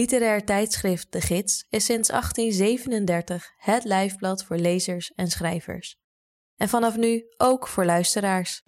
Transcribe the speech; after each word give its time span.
Literair 0.00 0.44
tijdschrift 0.44 1.12
De 1.12 1.20
Gids 1.20 1.66
is 1.70 1.84
sinds 1.84 2.08
1837 2.08 3.52
het 3.56 3.84
lijfblad 3.84 4.44
voor 4.44 4.56
lezers 4.56 5.12
en 5.14 5.28
schrijvers. 5.28 5.96
En 6.56 6.68
vanaf 6.68 6.96
nu 6.96 7.24
ook 7.36 7.68
voor 7.68 7.84
luisteraars. 7.84 8.62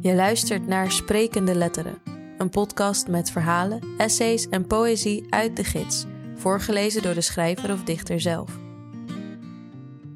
Je 0.00 0.14
luistert 0.14 0.66
naar 0.66 0.92
Sprekende 0.92 1.54
Letteren, 1.54 2.02
een 2.38 2.50
podcast 2.50 3.08
met 3.08 3.30
verhalen, 3.30 3.94
essays 3.98 4.48
en 4.48 4.66
poëzie 4.66 5.26
uit 5.30 5.56
de 5.56 5.64
gids, 5.64 6.04
voorgelezen 6.34 7.02
door 7.02 7.14
de 7.14 7.20
schrijver 7.20 7.72
of 7.72 7.82
dichter 7.82 8.20
zelf. 8.20 8.63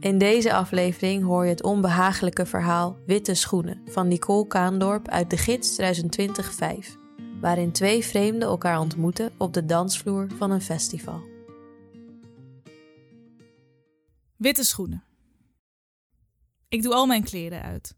In 0.01 0.19
deze 0.19 0.53
aflevering 0.53 1.25
hoor 1.25 1.45
je 1.45 1.51
het 1.51 1.63
onbehagelijke 1.63 2.47
verhaal 2.47 2.99
Witte 3.07 3.35
Schoenen 3.35 3.83
van 3.87 4.09
Nicole 4.09 4.47
Kaandorp 4.47 5.09
uit 5.09 5.31
de 5.31 5.37
gids 5.37 5.81
2020-5, 5.81 6.99
waarin 7.41 7.73
twee 7.73 8.05
vreemden 8.05 8.49
elkaar 8.49 8.81
ontmoeten 8.81 9.33
op 9.39 9.53
de 9.53 9.65
dansvloer 9.65 10.29
van 10.37 10.51
een 10.51 10.61
festival. 10.61 11.23
Witte 14.37 14.65
schoenen. 14.65 15.05
Ik 16.69 16.83
doe 16.83 16.95
al 16.95 17.07
mijn 17.07 17.25
kleren 17.25 17.63
uit. 17.63 17.97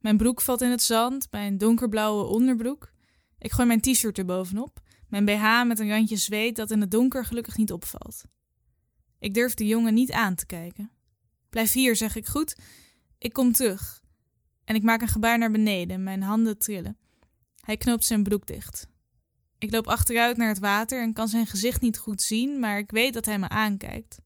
Mijn 0.00 0.16
broek 0.16 0.40
valt 0.40 0.60
in 0.60 0.70
het 0.70 0.82
zand, 0.82 1.28
mijn 1.30 1.58
donkerblauwe 1.58 2.24
onderbroek. 2.24 2.92
Ik 3.38 3.52
gooi 3.52 3.66
mijn 3.66 3.80
t-shirt 3.80 4.18
er 4.18 4.24
bovenop, 4.24 4.80
mijn 5.08 5.24
BH 5.24 5.64
met 5.66 5.78
een 5.78 5.90
randje 5.90 6.16
zweet 6.16 6.56
dat 6.56 6.70
in 6.70 6.80
het 6.80 6.90
donker 6.90 7.24
gelukkig 7.24 7.56
niet 7.56 7.72
opvalt. 7.72 8.24
Ik 9.18 9.34
durf 9.34 9.54
de 9.54 9.66
jongen 9.66 9.94
niet 9.94 10.12
aan 10.12 10.34
te 10.34 10.46
kijken. 10.46 10.90
Blijf 11.50 11.72
hier, 11.72 11.96
zeg 11.96 12.16
ik 12.16 12.26
goed. 12.26 12.56
Ik 13.18 13.32
kom 13.32 13.52
terug. 13.52 14.02
En 14.64 14.74
ik 14.74 14.82
maak 14.82 15.02
een 15.02 15.08
gebaar 15.08 15.38
naar 15.38 15.50
beneden, 15.50 16.02
mijn 16.02 16.22
handen 16.22 16.58
trillen. 16.58 16.98
Hij 17.60 17.76
knoopt 17.76 18.04
zijn 18.04 18.22
broek 18.22 18.46
dicht. 18.46 18.86
Ik 19.58 19.70
loop 19.70 19.86
achteruit 19.86 20.36
naar 20.36 20.48
het 20.48 20.58
water 20.58 21.02
en 21.02 21.12
kan 21.12 21.28
zijn 21.28 21.46
gezicht 21.46 21.80
niet 21.80 21.98
goed 21.98 22.22
zien, 22.22 22.58
maar 22.58 22.78
ik 22.78 22.90
weet 22.90 23.14
dat 23.14 23.24
hij 23.24 23.38
me 23.38 23.48
aankijkt. 23.48 24.18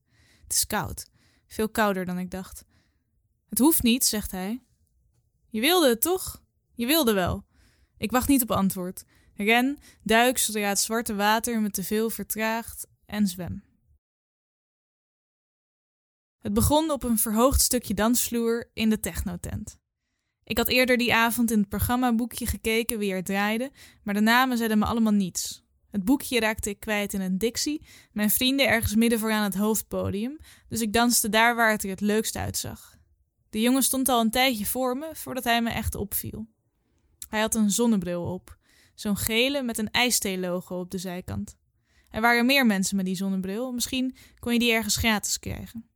Het 0.43 0.53
is 0.53 0.67
koud, 0.67 1.07
veel 1.47 1.69
kouder 1.69 2.05
dan 2.05 2.19
ik 2.19 2.31
dacht. 2.31 2.65
Het 3.49 3.59
hoeft 3.59 3.83
niet, 3.83 4.05
zegt 4.05 4.31
hij. 4.31 4.63
Je 5.49 5.61
wilde 5.61 5.89
het 5.89 6.01
toch? 6.01 6.43
Je 6.75 6.87
wilde 6.87 7.13
wel. 7.13 7.45
Ik 7.97 8.11
wacht 8.11 8.29
niet 8.29 8.43
op 8.43 8.51
antwoord. 8.51 9.05
Ren, 9.35 9.79
duik 10.03 10.39
zodra 10.39 10.69
het 10.69 10.79
zwarte 10.79 11.15
water 11.15 11.61
me 11.61 11.71
te 11.71 11.85
veel 11.85 12.11
vertraagt 12.11 12.87
en 13.07 13.27
zwem. 13.27 13.63
Het 16.45 16.55
begon 16.55 16.91
op 16.91 17.03
een 17.03 17.19
verhoogd 17.19 17.61
stukje 17.61 17.95
dansvloer 17.95 18.71
in 18.75 18.91
de 18.91 19.01
technotent. 19.01 19.79
Ik 20.45 20.59
had 20.59 20.69
eerder 20.69 20.97
die 20.97 21.15
avond 21.15 21.51
in 21.51 21.59
het 21.59 21.69
programmaboekje 21.69 22.47
gekeken 22.47 22.99
wie 22.99 23.13
er 23.13 23.25
draaide, 23.25 23.73
maar 24.03 24.15
de 24.15 24.21
namen 24.21 24.57
zeiden 24.57 24.79
me 24.79 24.85
allemaal 24.85 25.13
niets. 25.13 25.65
Het 25.91 26.05
boekje 26.05 26.41
raakte 26.41 26.71
ik 26.71 26.81
kwijt 26.81 27.13
in 27.13 27.21
een 27.21 27.39
dictie, 27.39 27.87
mijn 28.13 28.31
vrienden 28.31 28.69
ergens 28.69 28.95
midden 28.95 29.19
vooraan 29.19 29.43
het 29.43 29.55
hoofdpodium, 29.55 30.39
dus 30.69 30.81
ik 30.81 30.93
danste 30.93 31.29
daar 31.29 31.57
waar 31.57 31.71
het 31.71 31.83
er 31.83 31.91
het 31.91 32.01
leukst 32.01 32.37
uitzag. 32.37 32.99
De 33.51 33.61
jongen 33.61 33.83
stond 33.83 34.09
al 34.09 34.21
een 34.21 34.31
tijdje 34.31 34.67
voor 34.67 34.97
me 34.97 35.11
voordat 35.13 35.45
hij 35.45 35.63
me 35.63 35.71
echt 35.71 35.95
opviel. 35.95 36.47
Hij 37.29 37.41
had 37.41 37.55
een 37.55 37.71
zonnebril 37.71 38.23
op, 38.23 38.59
zo'n 38.95 39.17
gele 39.17 39.63
met 39.63 39.79
een 39.79 39.91
ijsthee-logo 39.91 40.79
op 40.79 40.91
de 40.91 40.99
zijkant. 40.99 41.57
Er 42.11 42.21
waren 42.21 42.47
meer 42.47 42.67
mensen 42.67 42.97
met 42.97 43.05
die 43.05 43.17
zonnebril, 43.17 43.73
misschien 43.73 44.17
kon 44.39 44.53
je 44.53 44.59
die 44.59 44.73
ergens 44.73 44.97
gratis 44.97 45.39
krijgen. 45.39 45.93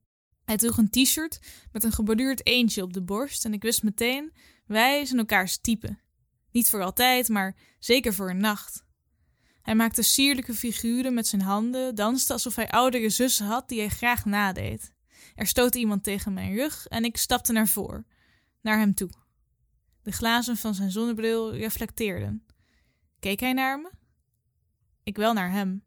Hij 0.48 0.56
droeg 0.56 0.76
een 0.76 0.90
t-shirt 0.90 1.40
met 1.72 1.84
een 1.84 1.92
geborduurd 1.92 2.46
eendje 2.46 2.82
op 2.82 2.92
de 2.92 3.02
borst 3.02 3.44
en 3.44 3.52
ik 3.52 3.62
wist 3.62 3.82
meteen, 3.82 4.32
wij 4.66 5.04
zijn 5.04 5.18
elkaars 5.18 5.58
type. 5.58 5.98
Niet 6.50 6.70
voor 6.70 6.82
altijd, 6.82 7.28
maar 7.28 7.56
zeker 7.78 8.14
voor 8.14 8.30
een 8.30 8.40
nacht. 8.40 8.84
Hij 9.62 9.74
maakte 9.74 10.02
sierlijke 10.02 10.54
figuren 10.54 11.14
met 11.14 11.26
zijn 11.26 11.42
handen, 11.42 11.94
danste 11.94 12.32
alsof 12.32 12.56
hij 12.56 12.68
oudere 12.68 13.10
zussen 13.10 13.46
had 13.46 13.68
die 13.68 13.78
hij 13.78 13.88
graag 13.88 14.24
nadeed. 14.24 14.92
Er 15.34 15.46
stootte 15.46 15.78
iemand 15.78 16.02
tegen 16.02 16.32
mijn 16.32 16.54
rug 16.54 16.86
en 16.86 17.04
ik 17.04 17.16
stapte 17.16 17.52
naar 17.52 17.68
voor, 17.68 18.04
naar 18.60 18.78
hem 18.78 18.94
toe. 18.94 19.10
De 20.02 20.12
glazen 20.12 20.56
van 20.56 20.74
zijn 20.74 20.90
zonnebril 20.90 21.54
reflecteerden. 21.54 22.46
Keek 23.18 23.40
hij 23.40 23.52
naar 23.52 23.80
me? 23.80 23.90
Ik 25.02 25.16
wel 25.16 25.32
naar 25.32 25.50
hem. 25.50 25.84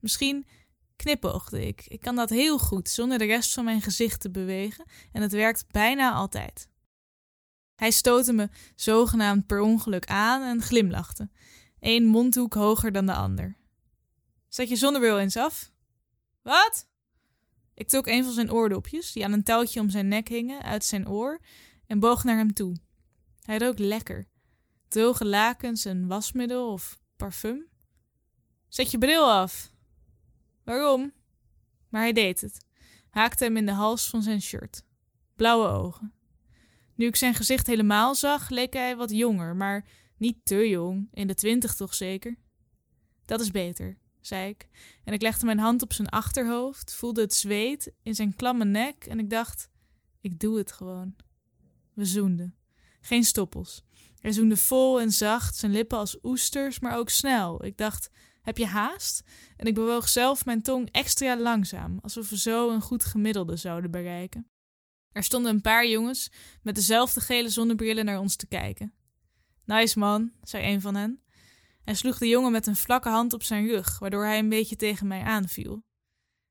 Misschien 0.00 0.46
knipoogde 0.96 1.66
ik. 1.66 1.86
Ik 1.86 2.00
kan 2.00 2.16
dat 2.16 2.30
heel 2.30 2.58
goed, 2.58 2.88
zonder 2.88 3.18
de 3.18 3.24
rest 3.24 3.52
van 3.52 3.64
mijn 3.64 3.82
gezicht 3.82 4.20
te 4.20 4.30
bewegen, 4.30 4.84
en 5.12 5.22
het 5.22 5.32
werkt 5.32 5.64
bijna 5.70 6.12
altijd. 6.12 6.68
Hij 7.74 7.90
stootte 7.90 8.32
me 8.32 8.48
zogenaamd 8.74 9.46
per 9.46 9.60
ongeluk 9.60 10.06
aan 10.06 10.42
en 10.42 10.62
glimlachte, 10.62 11.30
één 11.80 12.04
mondhoek 12.04 12.54
hoger 12.54 12.92
dan 12.92 13.06
de 13.06 13.14
ander. 13.14 13.56
Zet 14.48 14.68
je 14.68 14.76
zonnebril 14.76 15.18
eens 15.18 15.36
af. 15.36 15.72
Wat? 16.42 16.88
Ik 17.74 17.88
trok 17.88 18.06
een 18.06 18.24
van 18.24 18.32
zijn 18.32 18.52
oordopjes, 18.52 19.12
die 19.12 19.24
aan 19.24 19.32
een 19.32 19.42
touwtje 19.42 19.80
om 19.80 19.90
zijn 19.90 20.08
nek 20.08 20.28
hingen, 20.28 20.62
uit 20.62 20.84
zijn 20.84 21.08
oor 21.08 21.40
en 21.86 22.00
boog 22.00 22.24
naar 22.24 22.36
hem 22.36 22.52
toe. 22.52 22.76
Hij 23.42 23.58
rook 23.58 23.78
lekker. 23.78 24.28
Droge 24.88 25.24
lakens 25.24 25.84
en 25.84 26.06
wasmiddel 26.06 26.72
of 26.72 26.98
parfum. 27.16 27.66
Zet 28.68 28.90
je 28.90 28.98
bril 28.98 29.30
af. 29.30 29.71
Waarom? 30.64 31.12
Maar 31.88 32.00
hij 32.00 32.12
deed 32.12 32.40
het. 32.40 32.64
Haakte 33.10 33.44
hem 33.44 33.56
in 33.56 33.66
de 33.66 33.72
hals 33.72 34.08
van 34.08 34.22
zijn 34.22 34.42
shirt. 34.42 34.84
Blauwe 35.36 35.68
ogen. 35.68 36.12
Nu 36.94 37.06
ik 37.06 37.16
zijn 37.16 37.34
gezicht 37.34 37.66
helemaal 37.66 38.14
zag, 38.14 38.48
leek 38.48 38.72
hij 38.72 38.96
wat 38.96 39.10
jonger, 39.10 39.56
maar 39.56 39.88
niet 40.16 40.38
te 40.42 40.68
jong, 40.68 41.08
in 41.12 41.26
de 41.26 41.34
twintig 41.34 41.74
toch 41.74 41.94
zeker? 41.94 42.36
Dat 43.24 43.40
is 43.40 43.50
beter, 43.50 43.98
zei 44.20 44.48
ik, 44.48 44.68
en 45.04 45.12
ik 45.12 45.22
legde 45.22 45.46
mijn 45.46 45.58
hand 45.58 45.82
op 45.82 45.92
zijn 45.92 46.08
achterhoofd, 46.08 46.94
voelde 46.94 47.20
het 47.20 47.34
zweet 47.34 47.92
in 48.02 48.14
zijn 48.14 48.34
klamme 48.34 48.64
nek 48.64 49.04
en 49.06 49.18
ik 49.18 49.30
dacht: 49.30 49.70
ik 50.20 50.40
doe 50.40 50.58
het 50.58 50.72
gewoon. 50.72 51.16
We 51.92 52.04
zoenden. 52.04 52.54
Geen 53.00 53.24
stoppels. 53.24 53.82
Hij 54.20 54.32
zoende 54.32 54.56
vol 54.56 55.00
en 55.00 55.12
zacht, 55.12 55.56
zijn 55.56 55.72
lippen 55.72 55.98
als 55.98 56.18
oesters, 56.22 56.78
maar 56.78 56.96
ook 56.96 57.08
snel. 57.10 57.64
Ik 57.64 57.76
dacht: 57.76 58.10
heb 58.42 58.58
je 58.58 58.66
haast? 58.66 59.22
En 59.56 59.66
ik 59.66 59.74
bewoog 59.74 60.08
zelf 60.08 60.44
mijn 60.44 60.62
tong 60.62 60.88
extra 60.90 61.36
langzaam, 61.36 61.98
alsof 62.02 62.30
we 62.30 62.38
zo 62.38 62.70
een 62.70 62.80
goed 62.80 63.04
gemiddelde 63.04 63.56
zouden 63.56 63.90
bereiken. 63.90 64.50
Er 65.12 65.22
stonden 65.22 65.54
een 65.54 65.60
paar 65.60 65.86
jongens 65.86 66.30
met 66.62 66.74
dezelfde 66.74 67.20
gele 67.20 67.48
zonnebrillen 67.48 68.04
naar 68.04 68.18
ons 68.18 68.36
te 68.36 68.46
kijken. 68.46 68.94
Nice 69.64 69.98
man, 69.98 70.32
zei 70.42 70.72
een 70.72 70.80
van 70.80 70.94
hen. 70.94 71.22
Hij 71.84 71.94
sloeg 71.94 72.18
de 72.18 72.28
jongen 72.28 72.52
met 72.52 72.66
een 72.66 72.76
vlakke 72.76 73.08
hand 73.08 73.32
op 73.32 73.42
zijn 73.42 73.66
rug, 73.66 73.98
waardoor 73.98 74.24
hij 74.24 74.38
een 74.38 74.48
beetje 74.48 74.76
tegen 74.76 75.06
mij 75.06 75.22
aanviel. 75.22 75.84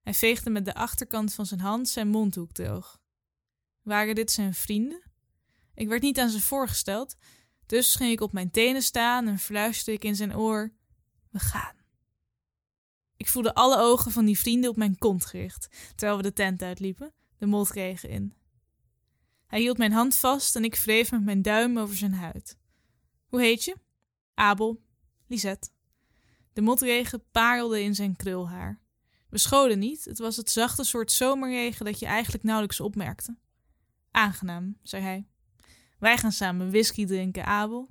Hij 0.02 0.14
veegde 0.14 0.50
met 0.50 0.66
de 0.66 0.74
achterkant 0.74 1.34
van 1.34 1.46
zijn 1.46 1.60
hand 1.60 1.90
zijn 1.90 2.08
mondhoek 2.08 2.52
droog. 2.52 3.00
Waren 3.82 4.16
dit 4.16 4.32
zijn 4.32 4.54
vrienden? 4.54 5.12
Ik 5.74 5.88
werd 5.88 6.02
niet 6.02 6.20
aan 6.20 6.30
ze 6.30 6.42
voorgesteld, 6.42 7.16
dus 7.66 7.96
ging 7.96 8.12
ik 8.12 8.22
op 8.22 8.34
mijn 8.34 8.52
tenen 8.52 8.82
staan 8.82 9.28
en 9.28 9.40
fluisterde 9.40 9.92
ik 9.92 10.04
in 10.04 10.16
zijn 10.16 10.36
oor: 10.36 10.74
We 11.30 11.40
gaan. 11.40 11.81
Ik 13.22 13.28
voelde 13.28 13.54
alle 13.54 13.78
ogen 13.78 14.12
van 14.12 14.26
die 14.26 14.40
vrienden 14.40 14.70
op 14.70 14.76
mijn 14.76 14.98
kont 14.98 15.26
gericht, 15.26 15.68
terwijl 15.96 16.18
we 16.18 16.24
de 16.24 16.34
tent 16.34 16.62
uitliepen, 16.62 17.14
de 17.38 17.46
motregen 17.46 18.10
in. 18.10 18.34
Hij 19.48 19.60
hield 19.60 19.78
mijn 19.78 19.92
hand 19.92 20.18
vast 20.18 20.56
en 20.56 20.64
ik 20.64 20.76
wreef 20.76 21.12
met 21.12 21.24
mijn 21.24 21.42
duim 21.42 21.78
over 21.78 21.96
zijn 21.96 22.14
huid. 22.14 22.58
Hoe 23.28 23.42
heet 23.42 23.64
je? 23.64 23.76
Abel. 24.34 24.82
Lisette. 25.28 25.70
De 26.54 26.62
motregen 26.62 27.24
parelde 27.32 27.82
in 27.82 27.96
zijn 27.96 28.16
krulhaar. 28.16 28.80
We 29.30 29.38
scholen 29.38 29.80
niet, 29.80 30.06
het 30.06 30.20
was 30.20 30.38
het 30.38 30.52
zachte 30.52 30.84
soort 30.84 31.12
zomerregen 31.12 31.86
dat 31.86 32.00
je 32.00 32.06
eigenlijk 32.06 32.44
nauwelijks 32.44 32.80
opmerkte. 32.80 33.38
Aangenaam, 34.12 34.78
zei 34.82 35.04
hij. 35.04 35.28
Wij 36.00 36.18
gaan 36.18 36.32
samen 36.32 36.72
whisky 36.72 37.06
drinken, 37.06 37.46
Abel. 37.46 37.90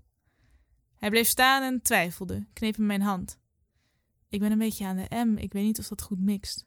Hij 0.97 1.11
bleef 1.11 1.29
staan 1.29 1.63
en 1.63 1.83
twijfelde, 1.83 2.47
kneep 2.53 2.77
in 2.77 2.87
mijn 2.87 3.03
hand. 3.03 3.40
Ik 4.31 4.41
ben 4.41 4.53
een 4.53 4.59
beetje 4.59 4.87
aan 4.87 4.97
de 4.97 5.25
M, 5.25 5.37
ik 5.37 5.53
weet 5.53 5.65
niet 5.65 5.79
of 5.79 5.89
dat 5.89 6.03
goed 6.03 6.21
mixt. 6.21 6.67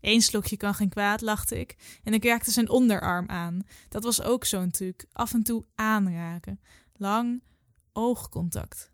Eén 0.00 0.22
slokje 0.22 0.56
kan 0.56 0.74
geen 0.74 0.88
kwaad, 0.88 1.20
lachte 1.20 1.60
ik, 1.60 2.00
en 2.04 2.14
ik 2.14 2.24
raakte 2.24 2.50
zijn 2.50 2.68
onderarm 2.68 3.28
aan. 3.28 3.62
Dat 3.88 4.02
was 4.02 4.22
ook 4.22 4.44
zo'n 4.44 4.70
truc, 4.70 5.04
af 5.12 5.34
en 5.34 5.42
toe 5.42 5.64
aanraken. 5.74 6.60
Lang 6.92 7.42
oogcontact. 7.92 8.90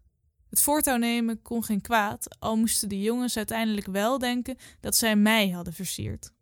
Het 0.48 0.62
voortouw 0.62 0.96
nemen 0.96 1.42
kon 1.42 1.64
geen 1.64 1.80
kwaad, 1.80 2.40
al 2.40 2.56
moesten 2.56 2.88
de 2.88 3.00
jongens 3.00 3.36
uiteindelijk 3.36 3.86
wel 3.86 4.18
denken 4.18 4.56
dat 4.80 4.96
zij 4.96 5.16
mij 5.16 5.50
hadden 5.50 5.72
versierd. 5.72 6.32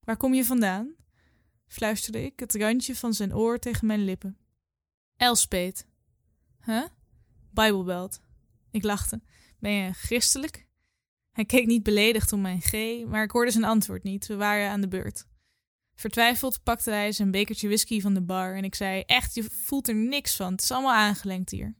Waar 0.00 0.16
kom 0.16 0.34
je 0.34 0.44
vandaan? 0.44 0.94
fluisterde 1.66 2.24
ik, 2.24 2.40
het 2.40 2.54
randje 2.54 2.96
van 2.96 3.14
zijn 3.14 3.34
oor 3.34 3.58
tegen 3.58 3.86
mijn 3.86 4.04
lippen. 4.04 4.38
Elspet. 5.16 5.86
Huh? 6.64 6.84
Bijbelbelt. 7.50 8.20
Ik 8.70 8.82
lachte. 8.82 9.20
Ben 9.60 9.72
je 9.72 9.92
christelijk? 9.92 10.66
Hij 11.30 11.44
keek 11.44 11.66
niet 11.66 11.82
beledigd 11.82 12.32
om 12.32 12.40
mijn 12.40 12.60
G, 12.60 12.72
maar 13.06 13.22
ik 13.22 13.30
hoorde 13.30 13.50
zijn 13.50 13.64
antwoord 13.64 14.02
niet. 14.02 14.26
We 14.26 14.36
waren 14.36 14.70
aan 14.70 14.80
de 14.80 14.88
beurt. 14.88 15.26
Vertwijfeld 15.94 16.62
pakte 16.62 16.90
hij 16.90 17.12
zijn 17.12 17.30
bekertje 17.30 17.66
whisky 17.66 18.00
van 18.00 18.14
de 18.14 18.22
bar 18.22 18.54
en 18.56 18.64
ik 18.64 18.74
zei: 18.74 19.02
Echt, 19.06 19.34
je 19.34 19.42
voelt 19.42 19.88
er 19.88 19.94
niks 19.94 20.36
van. 20.36 20.52
Het 20.52 20.62
is 20.62 20.70
allemaal 20.70 20.94
aangelengd 20.94 21.50
hier. 21.50 21.76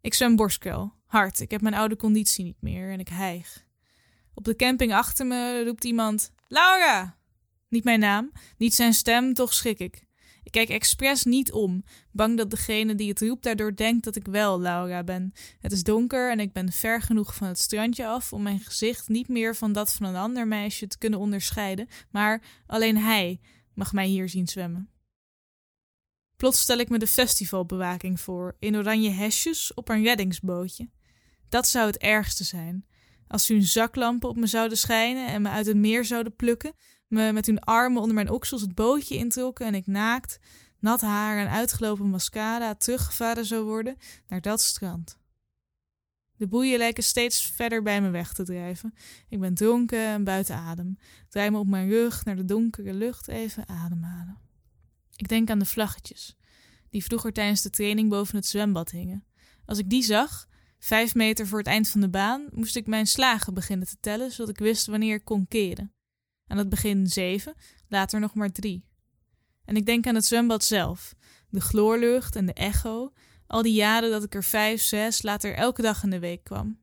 Ik 0.00 0.14
zwem 0.14 0.36
borstkuil, 0.36 0.94
hard. 1.06 1.40
Ik 1.40 1.50
heb 1.50 1.60
mijn 1.60 1.74
oude 1.74 1.96
conditie 1.96 2.44
niet 2.44 2.62
meer 2.62 2.90
en 2.90 3.00
ik 3.00 3.08
hijg. 3.08 3.64
Op 4.34 4.44
de 4.44 4.56
camping 4.56 4.92
achter 4.92 5.26
me 5.26 5.64
roept 5.64 5.84
iemand: 5.84 6.32
Laura! 6.48 7.18
Niet 7.68 7.84
mijn 7.84 8.00
naam, 8.00 8.32
niet 8.56 8.74
zijn 8.74 8.94
stem, 8.94 9.34
toch 9.34 9.52
schrik 9.52 9.78
ik. 9.78 10.05
Ik 10.46 10.52
kijk 10.52 10.68
expres 10.68 11.24
niet 11.24 11.52
om, 11.52 11.84
bang 12.12 12.36
dat 12.36 12.50
degene 12.50 12.94
die 12.94 13.08
het 13.08 13.20
roept 13.20 13.42
daardoor 13.42 13.76
denkt 13.76 14.04
dat 14.04 14.16
ik 14.16 14.26
wel 14.26 14.60
Laura 14.60 15.04
ben. 15.04 15.32
Het 15.60 15.72
is 15.72 15.82
donker 15.82 16.30
en 16.30 16.40
ik 16.40 16.52
ben 16.52 16.72
ver 16.72 17.02
genoeg 17.02 17.34
van 17.34 17.46
het 17.46 17.58
strandje 17.58 18.06
af 18.06 18.32
om 18.32 18.42
mijn 18.42 18.60
gezicht 18.60 19.08
niet 19.08 19.28
meer 19.28 19.56
van 19.56 19.72
dat 19.72 19.92
van 19.92 20.06
een 20.06 20.16
ander 20.16 20.46
meisje 20.46 20.86
te 20.86 20.98
kunnen 20.98 21.18
onderscheiden, 21.18 21.88
maar 22.10 22.42
alleen 22.66 22.96
hij 22.96 23.40
mag 23.74 23.92
mij 23.92 24.06
hier 24.06 24.28
zien 24.28 24.46
zwemmen. 24.46 24.90
Plots 26.36 26.60
stel 26.60 26.78
ik 26.78 26.88
me 26.88 26.98
de 26.98 27.06
festivalbewaking 27.06 28.20
voor, 28.20 28.56
in 28.58 28.76
oranje 28.76 29.10
hesjes 29.10 29.74
op 29.74 29.88
een 29.88 30.02
reddingsbootje. 30.02 30.90
Dat 31.48 31.66
zou 31.66 31.86
het 31.86 31.98
ergste 31.98 32.44
zijn. 32.44 32.86
Als 33.28 33.48
hun 33.48 33.62
zaklampen 33.62 34.28
op 34.28 34.36
me 34.36 34.46
zouden 34.46 34.78
schijnen 34.78 35.26
en 35.26 35.42
me 35.42 35.48
uit 35.48 35.66
het 35.66 35.76
meer 35.76 36.04
zouden 36.04 36.36
plukken, 36.36 36.74
me 37.06 37.32
met 37.32 37.46
hun 37.46 37.60
armen 37.60 38.00
onder 38.00 38.14
mijn 38.14 38.30
oksels 38.30 38.60
het 38.60 38.74
bootje 38.74 39.16
introkken 39.16 39.66
en 39.66 39.74
ik 39.74 39.86
naakt, 39.86 40.38
nat 40.78 41.00
haar 41.00 41.38
en 41.38 41.50
uitgelopen 41.50 42.10
mascara 42.10 42.74
teruggevaren 42.74 43.44
zou 43.44 43.64
worden 43.64 43.96
naar 44.28 44.40
dat 44.40 44.60
strand. 44.60 45.18
De 46.36 46.46
boeien 46.46 46.78
lijken 46.78 47.02
steeds 47.02 47.46
verder 47.46 47.82
bij 47.82 48.00
me 48.00 48.10
weg 48.10 48.32
te 48.32 48.42
drijven. 48.42 48.94
Ik 49.28 49.40
ben 49.40 49.54
dronken 49.54 50.06
en 50.06 50.24
buiten 50.24 50.56
adem. 50.56 50.98
Draai 51.28 51.50
me 51.50 51.58
op 51.58 51.66
mijn 51.66 51.88
rug 51.88 52.24
naar 52.24 52.36
de 52.36 52.44
donkere 52.44 52.94
lucht 52.94 53.28
even 53.28 53.68
ademhalen. 53.68 54.38
Ik 55.16 55.28
denk 55.28 55.50
aan 55.50 55.58
de 55.58 55.64
vlaggetjes, 55.64 56.36
die 56.90 57.04
vroeger 57.04 57.32
tijdens 57.32 57.62
de 57.62 57.70
training 57.70 58.08
boven 58.08 58.36
het 58.36 58.46
zwembad 58.46 58.90
hingen. 58.90 59.24
Als 59.64 59.78
ik 59.78 59.90
die 59.90 60.02
zag, 60.02 60.46
vijf 60.78 61.14
meter 61.14 61.46
voor 61.46 61.58
het 61.58 61.66
eind 61.66 61.88
van 61.88 62.00
de 62.00 62.08
baan, 62.08 62.48
moest 62.50 62.76
ik 62.76 62.86
mijn 62.86 63.06
slagen 63.06 63.54
beginnen 63.54 63.86
te 63.86 63.96
tellen, 64.00 64.30
zodat 64.30 64.50
ik 64.50 64.58
wist 64.58 64.86
wanneer 64.86 65.14
ik 65.14 65.24
kon 65.24 65.48
keren. 65.48 65.95
Aan 66.46 66.58
het 66.58 66.68
begin 66.68 67.06
zeven, 67.06 67.54
later 67.88 68.20
nog 68.20 68.34
maar 68.34 68.52
drie. 68.52 68.84
En 69.64 69.76
ik 69.76 69.86
denk 69.86 70.06
aan 70.06 70.14
het 70.14 70.24
zwembad 70.24 70.64
zelf, 70.64 71.14
de 71.48 71.60
chloorlucht 71.60 72.36
en 72.36 72.46
de 72.46 72.52
echo, 72.52 73.12
al 73.46 73.62
die 73.62 73.74
jaren 73.74 74.10
dat 74.10 74.24
ik 74.24 74.34
er 74.34 74.44
vijf, 74.44 74.82
zes, 74.82 75.22
later 75.22 75.54
elke 75.54 75.82
dag 75.82 76.02
in 76.02 76.10
de 76.10 76.18
week 76.18 76.44
kwam. 76.44 76.80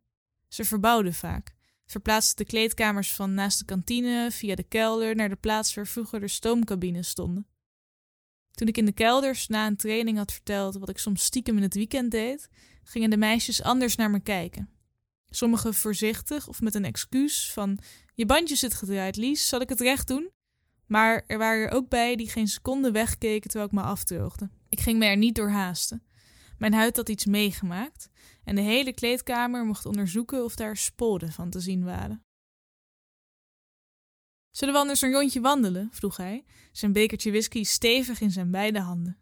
Ze 0.47 0.63
verbouwden 0.63 1.13
vaak, 1.13 1.55
verplaatsten 1.85 2.37
de 2.37 2.45
kleedkamers 2.45 3.13
van 3.13 3.33
naast 3.33 3.59
de 3.59 3.65
kantine 3.65 4.31
via 4.31 4.55
de 4.55 4.63
kelder 4.63 5.15
naar 5.15 5.29
de 5.29 5.35
plaats 5.35 5.73
waar 5.73 5.87
vroeger 5.87 6.19
de 6.19 6.27
stoomcabines 6.27 7.07
stonden. 7.09 7.47
Toen 8.51 8.67
ik 8.67 8.77
in 8.77 8.85
de 8.85 8.93
kelders 8.93 9.47
na 9.47 9.67
een 9.67 9.77
training 9.77 10.17
had 10.17 10.31
verteld 10.31 10.77
wat 10.77 10.89
ik 10.89 10.97
soms 10.97 11.23
stiekem 11.23 11.57
in 11.57 11.63
het 11.63 11.73
weekend 11.73 12.11
deed, 12.11 12.49
gingen 12.83 13.09
de 13.09 13.17
meisjes 13.17 13.61
anders 13.61 13.95
naar 13.95 14.09
me 14.09 14.19
kijken. 14.19 14.69
Sommigen 15.35 15.73
voorzichtig 15.73 16.47
of 16.47 16.61
met 16.61 16.75
een 16.75 16.85
excuus 16.85 17.51
van 17.51 17.79
je 18.13 18.25
bandje 18.25 18.55
zit 18.55 18.73
gedraaid, 18.73 19.15
Lies, 19.15 19.47
zal 19.47 19.61
ik 19.61 19.69
het 19.69 19.79
recht 19.79 20.07
doen? 20.07 20.31
Maar 20.85 21.23
er 21.27 21.37
waren 21.37 21.67
er 21.67 21.75
ook 21.75 21.89
bij 21.89 22.15
die 22.15 22.29
geen 22.29 22.47
seconde 22.47 22.91
wegkeken 22.91 23.49
terwijl 23.49 23.69
ik 23.69 23.75
me 23.75 23.81
afdroogde. 23.81 24.49
Ik 24.69 24.79
ging 24.79 24.99
me 24.99 25.05
er 25.05 25.17
niet 25.17 25.35
door 25.35 25.49
haasten. 25.49 26.03
Mijn 26.57 26.73
huid 26.73 26.95
had 26.95 27.09
iets 27.09 27.25
meegemaakt 27.25 28.09
en 28.43 28.55
de 28.55 28.61
hele 28.61 28.93
kleedkamer 28.93 29.65
mocht 29.65 29.85
onderzoeken 29.85 30.43
of 30.43 30.55
daar 30.55 30.77
sporen 30.77 31.31
van 31.31 31.49
te 31.49 31.59
zien 31.59 31.83
waren. 31.83 32.23
Zullen 34.51 34.73
we 34.73 34.79
anders 34.79 35.01
een 35.01 35.11
rondje 35.11 35.41
wandelen? 35.41 35.89
vroeg 35.91 36.17
hij, 36.17 36.45
zijn 36.71 36.93
bekertje 36.93 37.31
whisky 37.31 37.63
stevig 37.63 38.21
in 38.21 38.31
zijn 38.31 38.51
beide 38.51 38.79
handen. 38.79 39.17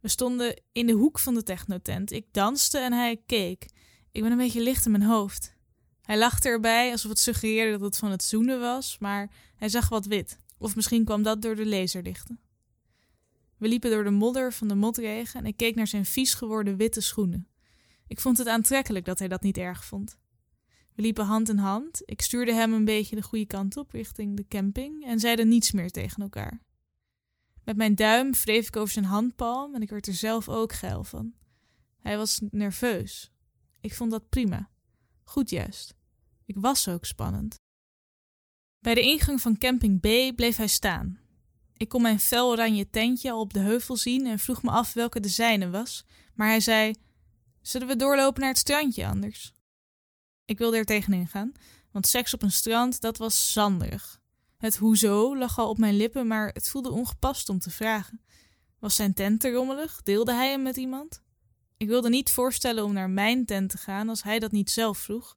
We 0.00 0.08
stonden 0.08 0.62
in 0.72 0.86
de 0.86 0.92
hoek 0.92 1.18
van 1.18 1.34
de 1.34 1.42
technotent. 1.42 2.12
Ik 2.12 2.26
danste 2.32 2.78
en 2.78 2.92
hij 2.92 3.22
keek. 3.26 3.66
Ik 4.16 4.22
ben 4.22 4.30
een 4.30 4.38
beetje 4.38 4.62
licht 4.62 4.84
in 4.84 4.90
mijn 4.90 5.02
hoofd. 5.02 5.54
Hij 6.02 6.18
lachte 6.18 6.48
erbij 6.48 6.90
alsof 6.90 7.10
het 7.10 7.18
suggereerde 7.18 7.70
dat 7.72 7.80
het 7.80 7.96
van 7.96 8.10
het 8.10 8.22
zoenen 8.22 8.60
was, 8.60 8.98
maar 8.98 9.30
hij 9.56 9.68
zag 9.68 9.88
wat 9.88 10.06
wit. 10.06 10.38
Of 10.58 10.76
misschien 10.76 11.04
kwam 11.04 11.22
dat 11.22 11.42
door 11.42 11.56
de 11.56 11.66
laserlichten. 11.66 12.40
We 13.56 13.68
liepen 13.68 13.90
door 13.90 14.04
de 14.04 14.10
modder 14.10 14.52
van 14.52 14.68
de 14.68 14.74
motregen 14.74 15.40
en 15.40 15.46
ik 15.46 15.56
keek 15.56 15.74
naar 15.74 15.86
zijn 15.86 16.04
vies 16.04 16.34
geworden 16.34 16.76
witte 16.76 17.00
schoenen. 17.00 17.48
Ik 18.06 18.20
vond 18.20 18.38
het 18.38 18.46
aantrekkelijk 18.46 19.04
dat 19.04 19.18
hij 19.18 19.28
dat 19.28 19.42
niet 19.42 19.58
erg 19.58 19.84
vond. 19.84 20.18
We 20.94 21.02
liepen 21.02 21.24
hand 21.24 21.48
in 21.48 21.58
hand. 21.58 22.02
Ik 22.04 22.22
stuurde 22.22 22.54
hem 22.54 22.72
een 22.72 22.84
beetje 22.84 23.16
de 23.16 23.22
goede 23.22 23.46
kant 23.46 23.76
op, 23.76 23.90
richting 23.90 24.36
de 24.36 24.46
camping, 24.48 25.04
en 25.04 25.20
zeiden 25.20 25.48
niets 25.48 25.72
meer 25.72 25.90
tegen 25.90 26.22
elkaar. 26.22 26.62
Met 27.64 27.76
mijn 27.76 27.94
duim 27.94 28.32
wreef 28.32 28.66
ik 28.66 28.76
over 28.76 28.92
zijn 28.92 29.04
handpalm 29.04 29.74
en 29.74 29.82
ik 29.82 29.90
werd 29.90 30.06
er 30.06 30.14
zelf 30.14 30.48
ook 30.48 30.72
geil 30.72 31.04
van. 31.04 31.32
Hij 31.98 32.16
was 32.16 32.40
nerveus. 32.50 33.30
Ik 33.86 33.94
vond 33.94 34.10
dat 34.10 34.28
prima. 34.28 34.70
Goed 35.24 35.50
juist. 35.50 35.94
Ik 36.44 36.56
was 36.58 36.88
ook 36.88 37.04
spannend. 37.04 37.54
Bij 38.78 38.94
de 38.94 39.00
ingang 39.00 39.40
van 39.40 39.58
camping 39.58 40.00
B 40.00 40.36
bleef 40.36 40.56
hij 40.56 40.66
staan. 40.66 41.18
Ik 41.76 41.88
kon 41.88 42.02
mijn 42.02 42.20
fel 42.20 42.50
oranje 42.50 42.90
tentje 42.90 43.30
al 43.30 43.40
op 43.40 43.52
de 43.52 43.58
heuvel 43.58 43.96
zien 43.96 44.26
en 44.26 44.38
vroeg 44.38 44.62
me 44.62 44.70
af 44.70 44.92
welke 44.92 45.20
de 45.20 45.28
zijne 45.28 45.70
was, 45.70 46.04
maar 46.34 46.48
hij 46.48 46.60
zei: 46.60 46.94
Zullen 47.60 47.86
we 47.86 47.96
doorlopen 47.96 48.40
naar 48.40 48.50
het 48.50 48.58
strandje 48.58 49.06
anders? 49.06 49.52
Ik 50.44 50.58
wilde 50.58 50.76
er 50.76 50.84
tegenin 50.84 51.28
gaan, 51.28 51.52
want 51.90 52.06
seks 52.06 52.34
op 52.34 52.42
een 52.42 52.52
strand, 52.52 53.00
dat 53.00 53.16
was 53.16 53.52
zanderig. 53.52 54.20
Het 54.56 54.76
hoezo 54.76 55.36
lag 55.36 55.58
al 55.58 55.68
op 55.68 55.78
mijn 55.78 55.96
lippen, 55.96 56.26
maar 56.26 56.48
het 56.48 56.68
voelde 56.68 56.90
ongepast 56.90 57.48
om 57.48 57.58
te 57.58 57.70
vragen. 57.70 58.20
Was 58.78 58.94
zijn 58.94 59.14
tent 59.14 59.40
te 59.40 59.50
rommelig? 59.50 60.02
Deelde 60.02 60.32
hij 60.32 60.50
hem 60.50 60.62
met 60.62 60.76
iemand? 60.76 61.24
Ik 61.76 61.88
wilde 61.88 62.08
niet 62.08 62.32
voorstellen 62.32 62.84
om 62.84 62.92
naar 62.92 63.10
mijn 63.10 63.44
tent 63.44 63.70
te 63.70 63.78
gaan 63.78 64.08
als 64.08 64.22
hij 64.22 64.38
dat 64.38 64.52
niet 64.52 64.70
zelf 64.70 64.98
vroeg. 64.98 65.36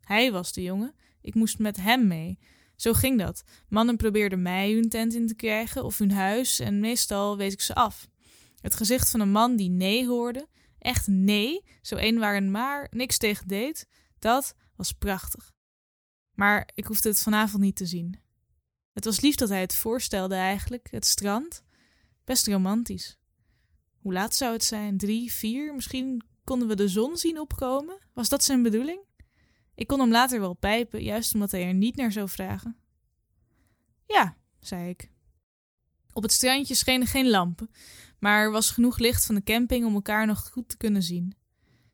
Hij 0.00 0.32
was 0.32 0.52
de 0.52 0.62
jongen, 0.62 0.94
ik 1.20 1.34
moest 1.34 1.58
met 1.58 1.76
hem 1.76 2.06
mee. 2.06 2.38
Zo 2.76 2.92
ging 2.92 3.18
dat. 3.18 3.44
Mannen 3.68 3.96
probeerden 3.96 4.42
mij 4.42 4.72
hun 4.72 4.88
tent 4.88 5.14
in 5.14 5.26
te 5.26 5.34
krijgen 5.34 5.84
of 5.84 5.98
hun 5.98 6.12
huis 6.12 6.58
en 6.58 6.80
meestal 6.80 7.36
wees 7.36 7.52
ik 7.52 7.60
ze 7.60 7.74
af. 7.74 8.08
Het 8.60 8.74
gezicht 8.74 9.10
van 9.10 9.20
een 9.20 9.30
man 9.30 9.56
die 9.56 9.70
nee 9.70 10.06
hoorde, 10.06 10.48
echt 10.78 11.06
nee, 11.06 11.64
zo 11.82 11.96
een 11.96 12.18
waar 12.18 12.36
een 12.36 12.50
maar 12.50 12.86
niks 12.90 13.18
tegen 13.18 13.48
deed, 13.48 13.86
dat 14.18 14.54
was 14.76 14.92
prachtig. 14.92 15.52
Maar 16.34 16.68
ik 16.74 16.84
hoefde 16.84 17.08
het 17.08 17.22
vanavond 17.22 17.62
niet 17.62 17.76
te 17.76 17.86
zien. 17.86 18.20
Het 18.92 19.04
was 19.04 19.20
lief 19.20 19.34
dat 19.34 19.48
hij 19.48 19.60
het 19.60 19.74
voorstelde 19.74 20.34
eigenlijk, 20.34 20.88
het 20.90 21.06
strand. 21.06 21.62
Best 22.24 22.46
romantisch. 22.46 23.18
Hoe 24.04 24.12
laat 24.12 24.34
zou 24.34 24.52
het 24.52 24.64
zijn? 24.64 24.96
Drie, 24.96 25.32
vier? 25.32 25.74
Misschien 25.74 26.22
konden 26.44 26.68
we 26.68 26.76
de 26.76 26.88
zon 26.88 27.16
zien 27.16 27.40
opkomen? 27.40 27.98
Was 28.12 28.28
dat 28.28 28.44
zijn 28.44 28.62
bedoeling? 28.62 29.00
Ik 29.74 29.86
kon 29.86 30.00
hem 30.00 30.10
later 30.10 30.40
wel 30.40 30.54
pijpen, 30.54 31.02
juist 31.02 31.34
omdat 31.34 31.50
hij 31.50 31.66
er 31.66 31.74
niet 31.74 31.96
naar 31.96 32.12
zou 32.12 32.28
vragen. 32.28 32.76
Ja, 34.06 34.36
zei 34.60 34.88
ik. 34.88 35.10
Op 36.12 36.22
het 36.22 36.32
strandje 36.32 36.74
schenen 36.74 37.06
geen 37.06 37.30
lampen, 37.30 37.70
maar 38.18 38.42
er 38.42 38.50
was 38.50 38.70
genoeg 38.70 38.98
licht 38.98 39.26
van 39.26 39.34
de 39.34 39.42
camping 39.42 39.84
om 39.84 39.94
elkaar 39.94 40.26
nog 40.26 40.48
goed 40.48 40.68
te 40.68 40.76
kunnen 40.76 41.02
zien. 41.02 41.34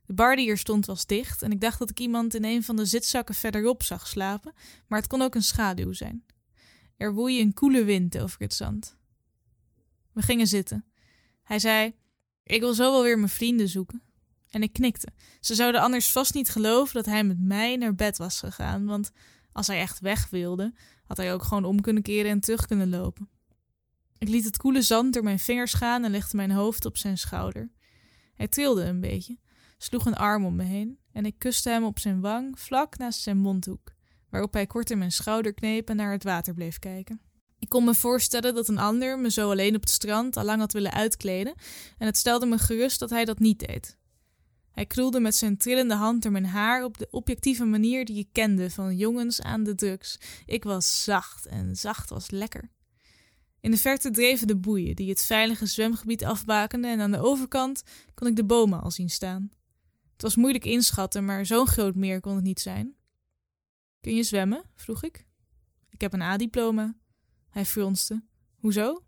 De 0.06 0.14
bar 0.14 0.36
die 0.36 0.44
hier 0.44 0.58
stond 0.58 0.86
was 0.86 1.06
dicht 1.06 1.42
en 1.42 1.52
ik 1.52 1.60
dacht 1.60 1.78
dat 1.78 1.90
ik 1.90 2.00
iemand 2.00 2.34
in 2.34 2.44
een 2.44 2.62
van 2.62 2.76
de 2.76 2.84
zitzakken 2.84 3.34
verderop 3.34 3.82
zag 3.82 4.06
slapen, 4.06 4.52
maar 4.86 4.98
het 4.98 5.08
kon 5.08 5.22
ook 5.22 5.34
een 5.34 5.42
schaduw 5.42 5.92
zijn. 5.92 6.24
Er 6.96 7.14
woei 7.14 7.40
een 7.40 7.54
koele 7.54 7.84
wind 7.84 8.18
over 8.18 8.40
het 8.40 8.54
zand. 8.54 8.96
We 10.12 10.22
gingen 10.22 10.46
zitten. 10.46 10.89
Hij 11.50 11.58
zei: 11.58 11.94
Ik 12.42 12.60
wil 12.60 12.74
zo 12.74 12.90
wel 12.90 13.02
weer 13.02 13.18
mijn 13.18 13.28
vrienden 13.28 13.68
zoeken. 13.68 14.02
En 14.50 14.62
ik 14.62 14.72
knikte. 14.72 15.08
Ze 15.40 15.54
zouden 15.54 15.80
anders 15.80 16.12
vast 16.12 16.34
niet 16.34 16.50
geloven 16.50 16.94
dat 16.94 17.06
hij 17.06 17.24
met 17.24 17.40
mij 17.40 17.76
naar 17.76 17.94
bed 17.94 18.18
was 18.18 18.38
gegaan, 18.38 18.86
want 18.86 19.10
als 19.52 19.66
hij 19.66 19.80
echt 19.80 20.00
weg 20.00 20.28
wilde, 20.28 20.72
had 21.04 21.16
hij 21.16 21.32
ook 21.32 21.42
gewoon 21.42 21.64
om 21.64 21.80
kunnen 21.80 22.02
keren 22.02 22.30
en 22.30 22.40
terug 22.40 22.66
kunnen 22.66 22.90
lopen. 22.90 23.28
Ik 24.18 24.28
liet 24.28 24.44
het 24.44 24.56
koele 24.56 24.82
zand 24.82 25.14
door 25.14 25.22
mijn 25.22 25.38
vingers 25.38 25.74
gaan 25.74 26.04
en 26.04 26.10
legde 26.10 26.36
mijn 26.36 26.50
hoofd 26.50 26.84
op 26.84 26.96
zijn 26.96 27.18
schouder. 27.18 27.70
Hij 28.34 28.48
trilde 28.48 28.84
een 28.84 29.00
beetje, 29.00 29.38
sloeg 29.78 30.06
een 30.06 30.16
arm 30.16 30.44
om 30.44 30.56
me 30.56 30.64
heen 30.64 30.98
en 31.12 31.26
ik 31.26 31.38
kuste 31.38 31.70
hem 31.70 31.84
op 31.84 31.98
zijn 31.98 32.20
wang 32.20 32.58
vlak 32.58 32.98
naast 32.98 33.20
zijn 33.20 33.38
mondhoek, 33.38 33.92
waarop 34.28 34.52
hij 34.52 34.66
kort 34.66 34.90
in 34.90 34.98
mijn 34.98 35.12
schouder 35.12 35.54
kneep 35.54 35.88
en 35.88 35.96
naar 35.96 36.12
het 36.12 36.24
water 36.24 36.54
bleef 36.54 36.78
kijken. 36.78 37.20
Ik 37.60 37.68
kon 37.68 37.84
me 37.84 37.94
voorstellen 37.94 38.54
dat 38.54 38.68
een 38.68 38.78
ander 38.78 39.18
me 39.18 39.30
zo 39.30 39.50
alleen 39.50 39.74
op 39.74 39.80
het 39.80 39.90
strand 39.90 40.36
al 40.36 40.44
lang 40.44 40.60
had 40.60 40.72
willen 40.72 40.92
uitkleden 40.92 41.54
en 41.98 42.06
het 42.06 42.16
stelde 42.16 42.46
me 42.46 42.58
gerust 42.58 42.98
dat 42.98 43.10
hij 43.10 43.24
dat 43.24 43.38
niet 43.38 43.58
deed. 43.58 43.98
Hij 44.70 44.86
kroelde 44.86 45.20
met 45.20 45.36
zijn 45.36 45.56
trillende 45.56 45.94
hand 45.94 46.22
door 46.22 46.32
mijn 46.32 46.46
haar 46.46 46.84
op 46.84 46.98
de 46.98 47.08
objectieve 47.10 47.64
manier 47.64 48.04
die 48.04 48.18
ik 48.18 48.28
kende 48.32 48.70
van 48.70 48.96
jongens 48.96 49.42
aan 49.42 49.64
de 49.64 49.74
drugs. 49.74 50.18
Ik 50.46 50.64
was 50.64 51.04
zacht 51.04 51.46
en 51.46 51.76
zacht 51.76 52.10
was 52.10 52.30
lekker. 52.30 52.70
In 53.60 53.70
de 53.70 53.76
verte 53.76 54.10
dreven 54.10 54.46
de 54.46 54.56
boeien 54.56 54.96
die 54.96 55.08
het 55.08 55.24
veilige 55.24 55.66
zwemgebied 55.66 56.24
afbakenden 56.24 56.90
en 56.90 57.00
aan 57.00 57.10
de 57.10 57.20
overkant 57.20 57.82
kon 58.14 58.28
ik 58.28 58.36
de 58.36 58.44
bomen 58.44 58.82
al 58.82 58.90
zien 58.90 59.10
staan. 59.10 59.50
Het 60.12 60.22
was 60.22 60.36
moeilijk 60.36 60.64
inschatten, 60.64 61.24
maar 61.24 61.46
zo'n 61.46 61.66
groot 61.66 61.94
meer 61.94 62.20
kon 62.20 62.34
het 62.34 62.44
niet 62.44 62.60
zijn. 62.60 62.94
Kun 64.00 64.14
je 64.14 64.22
zwemmen? 64.22 64.62
vroeg 64.74 65.02
ik. 65.02 65.26
Ik 65.90 66.00
heb 66.00 66.12
een 66.12 66.22
A-diploma. 66.22 66.99
Hij 67.50 67.64
fronste. 67.64 68.22
Hoezo? 68.56 69.04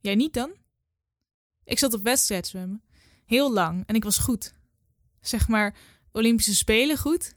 Jij 0.00 0.14
niet 0.14 0.34
dan? 0.34 0.52
Ik 1.64 1.78
zat 1.78 1.94
op 1.94 2.02
wedstrijdzwemmen. 2.02 2.82
Heel 3.24 3.52
lang 3.52 3.86
en 3.86 3.94
ik 3.94 4.04
was 4.04 4.18
goed. 4.18 4.54
Zeg 5.20 5.48
maar, 5.48 5.76
Olympische 6.12 6.54
Spelen 6.54 6.98
goed? 6.98 7.34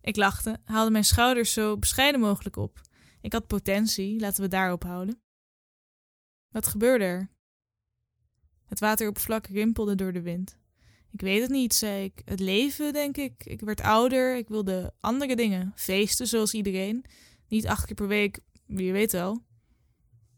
Ik 0.00 0.16
lachte, 0.16 0.60
haalde 0.64 0.90
mijn 0.90 1.04
schouders 1.04 1.52
zo 1.52 1.78
bescheiden 1.78 2.20
mogelijk 2.20 2.56
op. 2.56 2.80
Ik 3.20 3.32
had 3.32 3.46
potentie, 3.46 4.20
laten 4.20 4.42
we 4.42 4.48
daarop 4.48 4.82
houden. 4.82 5.22
Wat 6.48 6.66
gebeurde 6.66 7.04
er? 7.04 7.30
Het 8.64 8.80
wateroppervlak 8.80 9.46
rimpelde 9.46 9.94
door 9.94 10.12
de 10.12 10.22
wind. 10.22 10.58
Ik 11.10 11.20
weet 11.20 11.40
het 11.42 11.50
niet, 11.50 11.74
zei 11.74 12.04
ik. 12.04 12.22
Het 12.24 12.40
leven, 12.40 12.92
denk 12.92 13.16
ik. 13.16 13.44
Ik 13.44 13.60
werd 13.60 13.80
ouder, 13.80 14.36
ik 14.36 14.48
wilde 14.48 14.94
andere 15.00 15.36
dingen. 15.36 15.72
Feesten, 15.74 16.26
zoals 16.26 16.54
iedereen. 16.54 17.04
Niet 17.48 17.66
acht 17.66 17.86
keer 17.86 17.94
per 17.94 18.08
week, 18.08 18.40
je 18.66 18.92
weet 18.92 19.12
wel. 19.12 19.44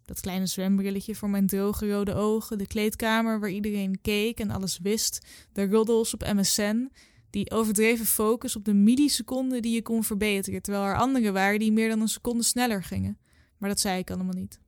Dat 0.04 0.20
kleine 0.20 0.46
zwembrilletje 0.46 1.14
voor 1.14 1.30
mijn 1.30 1.46
droge 1.46 1.90
rode 1.90 2.14
ogen, 2.14 2.58
de 2.58 2.66
kleedkamer 2.66 3.40
waar 3.40 3.50
iedereen 3.50 4.00
keek 4.00 4.40
en 4.40 4.50
alles 4.50 4.78
wist, 4.78 5.26
de 5.52 5.66
roddels 5.66 6.14
op 6.14 6.32
MSN, 6.32 6.90
die 7.30 7.50
overdreven 7.50 8.06
focus 8.06 8.56
op 8.56 8.64
de 8.64 8.74
milliseconden 8.74 9.62
die 9.62 9.74
je 9.74 9.82
kon 9.82 10.04
verbeteren, 10.04 10.62
terwijl 10.62 10.84
er 10.84 10.96
anderen 10.96 11.32
waren 11.32 11.58
die 11.58 11.72
meer 11.72 11.88
dan 11.88 12.00
een 12.00 12.08
seconde 12.08 12.42
sneller 12.42 12.82
gingen. 12.82 13.18
Maar 13.58 13.68
dat 13.68 13.80
zei 13.80 13.98
ik 13.98 14.10
allemaal 14.10 14.34
niet. 14.34 14.60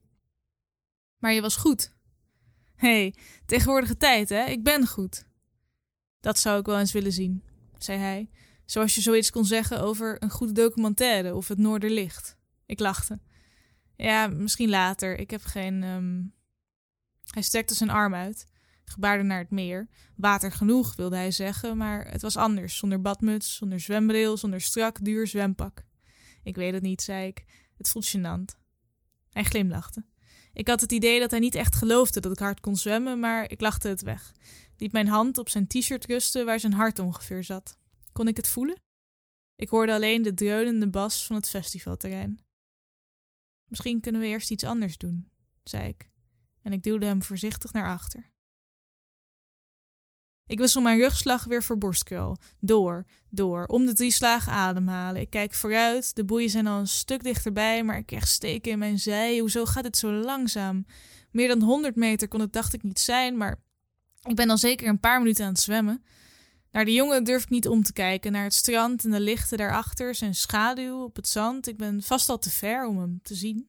Maar 1.19 1.33
je 1.33 1.41
was 1.41 1.57
goed. 1.57 1.95
Hé, 2.75 2.89
hey, 2.89 3.15
tegenwoordige 3.47 3.97
tijd, 3.97 4.29
hè? 4.29 4.45
Ik 4.45 4.63
ben 4.63 4.87
goed. 4.87 5.27
Dat 6.21 6.39
zou 6.39 6.61
ik 6.61 6.67
wel 6.67 6.79
eens 6.79 6.93
willen 6.93 7.13
zien, 7.13 7.43
zei 7.79 7.99
hij, 7.99 8.31
zoals 8.65 8.95
je 8.95 9.01
zoiets 9.01 9.31
kon 9.31 9.45
zeggen 9.45 9.81
over 9.81 10.23
een 10.23 10.31
goede 10.31 10.53
documentaire 10.53 11.35
of 11.35 11.49
het 11.49 11.59
Noorderlicht. 11.59 12.37
Ik 12.67 12.81
lachte. 12.81 13.19
Ja, 13.97 14.27
misschien 14.27 14.69
later. 14.69 15.19
Ik 15.19 15.31
heb 15.31 15.43
geen. 15.45 15.83
Um... 15.83 16.35
Hij 17.31 17.43
strekte 17.43 17.75
zijn 17.75 17.91
arm 17.91 18.15
uit, 18.15 18.47
gebaarde 18.85 19.23
naar 19.23 19.39
het 19.39 19.51
meer. 19.51 19.89
Water 20.17 20.53
genoeg, 20.53 20.97
wilde 20.97 21.17
hij 21.17 21.31
zeggen, 21.31 21.77
maar 21.77 22.11
het 22.11 22.23
was 22.23 22.37
anders. 22.37 22.77
Zonder 22.77 23.01
badmuts, 23.01 23.57
zonder 23.57 23.81
zwembril, 23.81 24.37
zonder 24.37 24.61
strak, 24.61 25.05
duur 25.05 25.27
zwempak. 25.27 25.85
Ik 26.43 26.57
weet 26.57 26.73
het 26.73 26.83
niet, 26.83 27.03
zei 27.03 27.27
ik. 27.27 27.45
Het 27.77 27.89
voelt 27.89 28.17
gênant. 28.17 28.59
Hij 29.31 29.45
glimlachte. 29.45 30.05
Ik 30.53 30.69
had 30.69 30.81
het 30.81 30.93
idee 30.93 31.21
dat 31.21 31.31
hij 31.31 31.41
niet 31.41 31.55
echt 31.55 31.75
geloofde 31.75 32.21
dat 32.21 32.33
ik 32.33 32.39
hard 32.39 32.61
kon 32.61 32.77
zwemmen, 32.77 33.21
maar 33.21 33.51
ik 33.51 33.61
lachte 33.61 33.89
het 33.89 34.03
weg. 34.03 34.33
Liet 34.77 34.93
mijn 34.93 35.09
hand 35.09 35.39
op 35.39 35.49
zijn 35.49 35.67
t-shirt 35.67 36.05
rusten 36.05 36.45
waar 36.47 36.61
zijn 36.61 36.73
hart 36.73 36.99
ongeveer 36.99 37.45
zat. 37.45 37.79
Kon 38.13 38.29
ik 38.29 38.37
het 38.37 38.49
voelen? 38.49 38.81
Ik 39.57 39.69
hoorde 39.69 39.93
alleen 39.93 40.23
de 40.23 40.35
dreunende 40.35 40.89
bas 40.89 41.27
van 41.27 41.37
het 41.37 41.49
festivalterrein. 41.49 42.46
Misschien 43.67 44.01
kunnen 44.01 44.21
we 44.21 44.27
eerst 44.27 44.51
iets 44.51 44.65
anders 44.65 44.99
doen, 44.99 45.31
zei 45.63 45.89
ik, 45.89 46.11
en 46.63 46.73
ik 46.73 46.83
duwde 46.83 47.07
hem 47.07 47.23
voorzichtig 47.23 47.73
naar 47.73 47.89
achter. 47.89 48.35
Ik 50.47 50.59
wissel 50.59 50.81
mijn 50.81 50.99
rugslag 50.99 51.45
weer 51.45 51.63
voor 51.63 51.79
borstkrul. 51.79 52.37
Door, 52.61 53.07
door, 53.31 53.67
om 53.67 53.87
de 53.87 53.95
drie 53.95 54.11
slagen 54.11 54.53
ademhalen. 54.53 55.21
Ik 55.21 55.31
kijk 55.31 55.55
vooruit, 55.55 56.17
de 56.17 56.25
boeien 56.25 56.51
zijn 56.51 56.67
al 56.67 56.79
een 56.79 56.89
stuk 56.89 57.23
dichterbij, 57.23 57.85
maar 57.85 57.99
ik 57.99 58.07
krijg 58.07 58.29
steken 58.29 58.73
in 58.73 58.79
mijn 58.79 58.99
zij. 58.99 59.39
Hoezo 59.39 59.65
gaat 59.65 59.85
het 59.85 59.97
zo 59.97 60.13
langzaam? 60.13 60.87
Meer 61.31 61.49
dan 61.49 61.63
100 61.63 61.97
meter 61.97 62.29
kon 62.29 62.41
het 62.41 62.53
dacht 62.53 62.73
ik 62.73 62.83
niet 62.83 63.01
zijn, 63.01 63.37
maar 63.37 63.61
ik 64.23 64.37
ben 64.37 64.51
al 64.51 64.59
zeker 64.59 64.89
een 64.89 65.01
paar 65.01 65.19
minuten 65.19 65.45
aan 65.45 65.53
het 65.53 65.61
zwemmen. 65.61 66.05
Naar 66.71 66.85
de 66.85 66.93
jongen 66.93 67.25
durf 67.25 67.43
ik 67.43 67.51
niet 67.51 67.69
om 67.69 67.83
te 67.83 67.93
kijken, 67.93 68.33
naar 68.33 68.45
het 68.45 68.55
strand 68.55 69.05
en 69.05 69.11
de 69.11 69.21
lichten 69.21 69.59
daarachter, 69.59 70.15
zijn 70.15 70.35
schaduw 70.35 71.03
op 71.03 71.17
het 71.17 71.29
zand. 71.29 71.69
Ik 71.69 71.77
ben 71.77 72.03
vast 72.03 72.29
al 72.29 72.39
te 72.39 72.51
ver 72.51 72.87
om 72.87 72.99
hem 72.99 73.21
te 73.23 73.35
zien. 73.35 73.69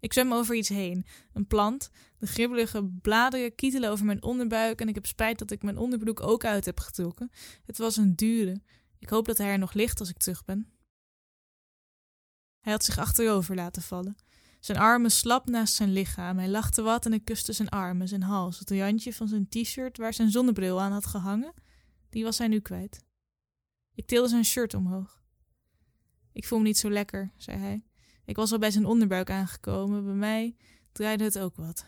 Ik 0.00 0.12
zwem 0.12 0.32
over 0.32 0.54
iets 0.54 0.68
heen, 0.68 1.06
een 1.32 1.46
plant. 1.46 1.90
De 2.18 2.26
gribbelige 2.26 2.84
bladeren 2.84 3.54
kietelen 3.54 3.90
over 3.90 4.04
mijn 4.04 4.22
onderbuik 4.22 4.80
en 4.80 4.88
ik 4.88 4.94
heb 4.94 5.06
spijt 5.06 5.38
dat 5.38 5.50
ik 5.50 5.62
mijn 5.62 5.78
onderbroek 5.78 6.20
ook 6.20 6.44
uit 6.44 6.64
heb 6.64 6.80
getrokken. 6.80 7.30
Het 7.66 7.78
was 7.78 7.96
een 7.96 8.16
dure. 8.16 8.60
Ik 8.98 9.08
hoop 9.08 9.26
dat 9.26 9.38
hij 9.38 9.48
er 9.50 9.58
nog 9.58 9.72
ligt 9.72 10.00
als 10.00 10.08
ik 10.08 10.16
terug 10.16 10.44
ben. 10.44 10.72
Hij 12.60 12.72
had 12.72 12.84
zich 12.84 12.98
achterover 12.98 13.54
laten 13.54 13.82
vallen. 13.82 14.16
Zijn 14.60 14.78
armen 14.78 15.10
slap 15.10 15.48
naast 15.48 15.74
zijn 15.74 15.92
lichaam. 15.92 16.38
Hij 16.38 16.48
lachte 16.48 16.82
wat 16.82 17.06
en 17.06 17.12
ik 17.12 17.24
kuste 17.24 17.52
zijn 17.52 17.68
armen, 17.68 18.08
zijn 18.08 18.22
hals, 18.22 18.58
het 18.58 18.70
randje 18.70 19.12
van 19.12 19.28
zijn 19.28 19.48
t-shirt 19.48 19.96
waar 19.96 20.14
zijn 20.14 20.30
zonnebril 20.30 20.80
aan 20.80 20.92
had 20.92 21.06
gehangen 21.06 21.52
die 22.10 22.24
was 22.24 22.38
hij 22.38 22.48
nu 22.48 22.60
kwijt. 22.60 23.04
Ik 23.94 24.06
tilde 24.06 24.28
zijn 24.28 24.44
shirt 24.44 24.74
omhoog. 24.74 25.22
Ik 26.32 26.46
voel 26.46 26.58
me 26.58 26.64
niet 26.64 26.78
zo 26.78 26.90
lekker, 26.90 27.32
zei 27.36 27.58
hij. 27.58 27.84
Ik 28.24 28.36
was 28.36 28.52
al 28.52 28.58
bij 28.58 28.70
zijn 28.70 28.86
onderbuik 28.86 29.30
aangekomen. 29.30 30.04
Bij 30.04 30.14
mij 30.14 30.56
draaide 30.92 31.24
het 31.24 31.38
ook 31.38 31.56
wat. 31.56 31.86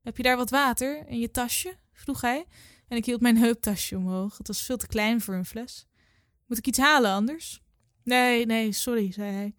Heb 0.00 0.16
je 0.16 0.22
daar 0.22 0.36
wat 0.36 0.50
water 0.50 1.06
in 1.06 1.18
je 1.18 1.30
tasje? 1.30 1.76
vroeg 1.92 2.20
hij. 2.20 2.46
En 2.88 2.96
ik 2.96 3.04
hield 3.04 3.20
mijn 3.20 3.36
heuptasje 3.36 3.96
omhoog. 3.96 4.38
Het 4.38 4.46
was 4.46 4.62
veel 4.62 4.76
te 4.76 4.86
klein 4.86 5.20
voor 5.20 5.34
een 5.34 5.44
fles. 5.44 5.86
Moet 6.46 6.58
ik 6.58 6.66
iets 6.66 6.78
halen 6.78 7.10
anders? 7.10 7.62
Nee, 8.02 8.46
nee, 8.46 8.72
sorry, 8.72 9.12
zei 9.12 9.32
hij. 9.32 9.54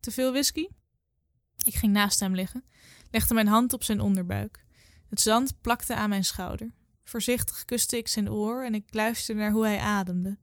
Te 0.00 0.10
veel 0.10 0.30
whisky? 0.30 0.68
Ik 1.64 1.74
ging 1.74 1.92
naast 1.92 2.20
hem 2.20 2.34
liggen, 2.34 2.64
legde 3.10 3.34
mijn 3.34 3.46
hand 3.46 3.72
op 3.72 3.82
zijn 3.82 4.00
onderbuik. 4.00 4.64
Het 5.08 5.20
zand 5.20 5.60
plakte 5.60 5.94
aan 5.94 6.08
mijn 6.08 6.24
schouder. 6.24 6.74
Voorzichtig 7.08 7.64
kuste 7.64 7.96
ik 7.96 8.08
zijn 8.08 8.30
oor 8.30 8.64
en 8.64 8.74
ik 8.74 8.94
luisterde 8.94 9.40
naar 9.40 9.50
hoe 9.50 9.64
hij 9.64 9.78
ademde. 9.78 10.38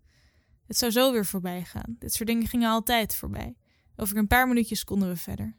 Het 0.68 0.78
zou 0.78 0.92
zo 0.92 1.12
weer 1.12 1.26
voorbij 1.26 1.64
gaan. 1.64 1.96
Dit 2.00 2.14
soort 2.14 2.30
dingen 2.30 2.48
gingen 2.48 2.70
altijd 2.70 3.16
voorbij. 3.16 3.56
Over 3.96 4.18
een 4.18 4.28
paar 4.28 4.48
minuutjes 4.48 4.84
konden 4.84 5.08
we 5.08 5.16
verder. 5.16 5.58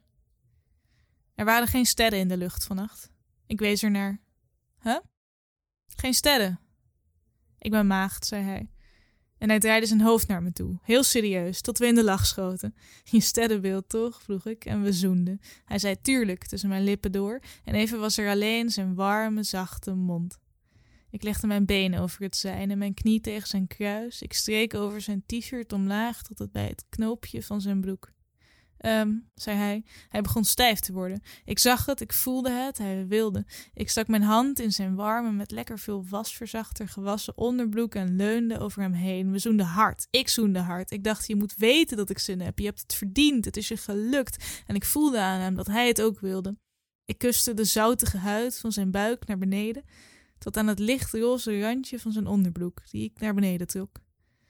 Er 1.35 1.45
waren 1.45 1.67
geen 1.67 1.85
sterren 1.85 2.19
in 2.19 2.27
de 2.27 2.37
lucht 2.37 2.63
vannacht. 2.63 3.11
Ik 3.45 3.59
wees 3.59 3.83
er 3.83 3.91
naar. 3.91 4.21
Huh? 4.81 4.99
Geen 5.95 6.13
sterren. 6.13 6.59
Ik 7.57 7.71
ben 7.71 7.87
maagd, 7.87 8.25
zei 8.25 8.43
hij. 8.43 8.69
En 9.37 9.49
hij 9.49 9.59
draaide 9.59 9.85
zijn 9.85 10.01
hoofd 10.01 10.27
naar 10.27 10.43
me 10.43 10.51
toe, 10.51 10.79
heel 10.81 11.03
serieus, 11.03 11.61
tot 11.61 11.77
we 11.77 11.85
in 11.85 11.95
de 11.95 12.03
lach 12.03 12.25
schoten. 12.25 12.75
Je 13.03 13.19
sterrenbeeld, 13.19 13.89
toch? 13.89 14.21
vroeg 14.21 14.45
ik 14.45 14.65
en 14.65 14.81
we 14.81 14.93
zoenden. 14.93 15.39
Hij 15.65 15.79
zei 15.79 16.01
tuurlijk 16.01 16.45
tussen 16.45 16.69
mijn 16.69 16.83
lippen 16.83 17.11
door 17.11 17.39
en 17.63 17.75
even 17.75 17.99
was 17.99 18.17
er 18.17 18.29
alleen 18.29 18.69
zijn 18.69 18.95
warme, 18.95 19.43
zachte 19.43 19.93
mond. 19.93 20.43
Ik 21.15 21.23
legde 21.23 21.47
mijn 21.47 21.65
benen 21.65 21.99
over 21.99 22.21
het 22.21 22.35
zijn 22.35 22.71
en 22.71 22.77
mijn 22.77 22.93
knie 22.93 23.21
tegen 23.21 23.47
zijn 23.47 23.67
kruis. 23.67 24.21
Ik 24.21 24.33
streek 24.33 24.73
over 24.73 25.01
zijn 25.01 25.23
t-shirt 25.25 25.73
omlaag 25.73 26.21
tot 26.21 26.39
het 26.39 26.51
bij 26.51 26.67
het 26.67 26.85
knoopje 26.89 27.43
van 27.43 27.61
zijn 27.61 27.81
broek. 27.81 28.11
Um, 28.79 29.29
zei 29.35 29.57
hij. 29.57 29.83
Hij 30.09 30.21
begon 30.21 30.43
stijf 30.43 30.79
te 30.79 30.93
worden. 30.93 31.21
Ik 31.45 31.59
zag 31.59 31.85
het, 31.85 32.01
ik 32.01 32.13
voelde 32.13 32.51
het, 32.51 32.77
hij 32.77 33.07
wilde. 33.07 33.45
Ik 33.73 33.89
stak 33.89 34.07
mijn 34.07 34.21
hand 34.21 34.59
in 34.59 34.71
zijn 34.71 34.95
warme, 34.95 35.31
met 35.31 35.51
lekker 35.51 35.79
veel 35.79 36.05
wasverzachter 36.09 36.87
gewassen 36.87 37.37
onderbroek 37.37 37.95
en 37.95 38.15
leunde 38.15 38.59
over 38.59 38.81
hem 38.81 38.93
heen. 38.93 39.31
We 39.31 39.39
zoenden 39.39 39.65
hard. 39.65 40.07
Ik 40.09 40.29
zoende 40.29 40.59
hard. 40.59 40.91
Ik 40.91 41.03
dacht, 41.03 41.27
je 41.27 41.35
moet 41.35 41.55
weten 41.55 41.97
dat 41.97 42.09
ik 42.09 42.19
zin 42.19 42.41
heb. 42.41 42.59
Je 42.59 42.65
hebt 42.65 42.81
het 42.81 42.93
verdiend. 42.93 43.45
Het 43.45 43.57
is 43.57 43.67
je 43.67 43.77
gelukt. 43.77 44.63
En 44.67 44.75
ik 44.75 44.85
voelde 44.85 45.19
aan 45.19 45.39
hem 45.39 45.55
dat 45.55 45.67
hij 45.67 45.87
het 45.87 46.01
ook 46.01 46.19
wilde. 46.19 46.57
Ik 47.05 47.17
kuste 47.17 47.53
de 47.53 47.65
zoutige 47.65 48.17
huid 48.17 48.59
van 48.59 48.71
zijn 48.71 48.91
buik 48.91 49.27
naar 49.27 49.37
beneden 49.37 49.83
tot 50.37 50.57
aan 50.57 50.67
het 50.67 50.79
lichtroze 50.79 51.61
randje 51.61 51.99
van 51.99 52.11
zijn 52.11 52.27
onderbroek, 52.27 52.89
die 52.89 53.03
ik 53.03 53.19
naar 53.19 53.33
beneden 53.33 53.67
trok. 53.67 53.99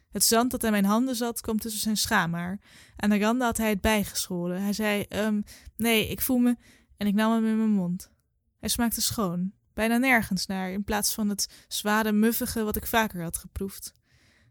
Het 0.09 0.23
zand 0.23 0.51
dat 0.51 0.63
aan 0.63 0.71
mijn 0.71 0.85
handen 0.85 1.15
zat, 1.15 1.41
kwam 1.41 1.59
tussen 1.59 1.81
zijn 1.81 1.97
schaamhaar. 1.97 2.59
Aan 2.95 3.09
de 3.09 3.19
randen 3.19 3.45
had 3.45 3.57
hij 3.57 3.69
het 3.69 3.81
bijgeschoren. 3.81 4.61
Hij 4.61 4.73
zei, 4.73 5.05
um, 5.09 5.43
nee, 5.75 6.07
ik 6.07 6.21
voel 6.21 6.37
me... 6.37 6.55
En 6.97 7.07
ik 7.07 7.13
nam 7.13 7.31
hem 7.31 7.45
in 7.45 7.57
mijn 7.57 7.69
mond. 7.69 8.11
Hij 8.59 8.69
smaakte 8.69 9.01
schoon, 9.01 9.53
bijna 9.73 9.97
nergens 9.97 10.45
naar, 10.45 10.71
in 10.71 10.83
plaats 10.83 11.13
van 11.13 11.29
het 11.29 11.65
zware, 11.67 12.11
muffige 12.11 12.63
wat 12.63 12.75
ik 12.75 12.87
vaker 12.87 13.21
had 13.21 13.37
geproefd. 13.37 13.93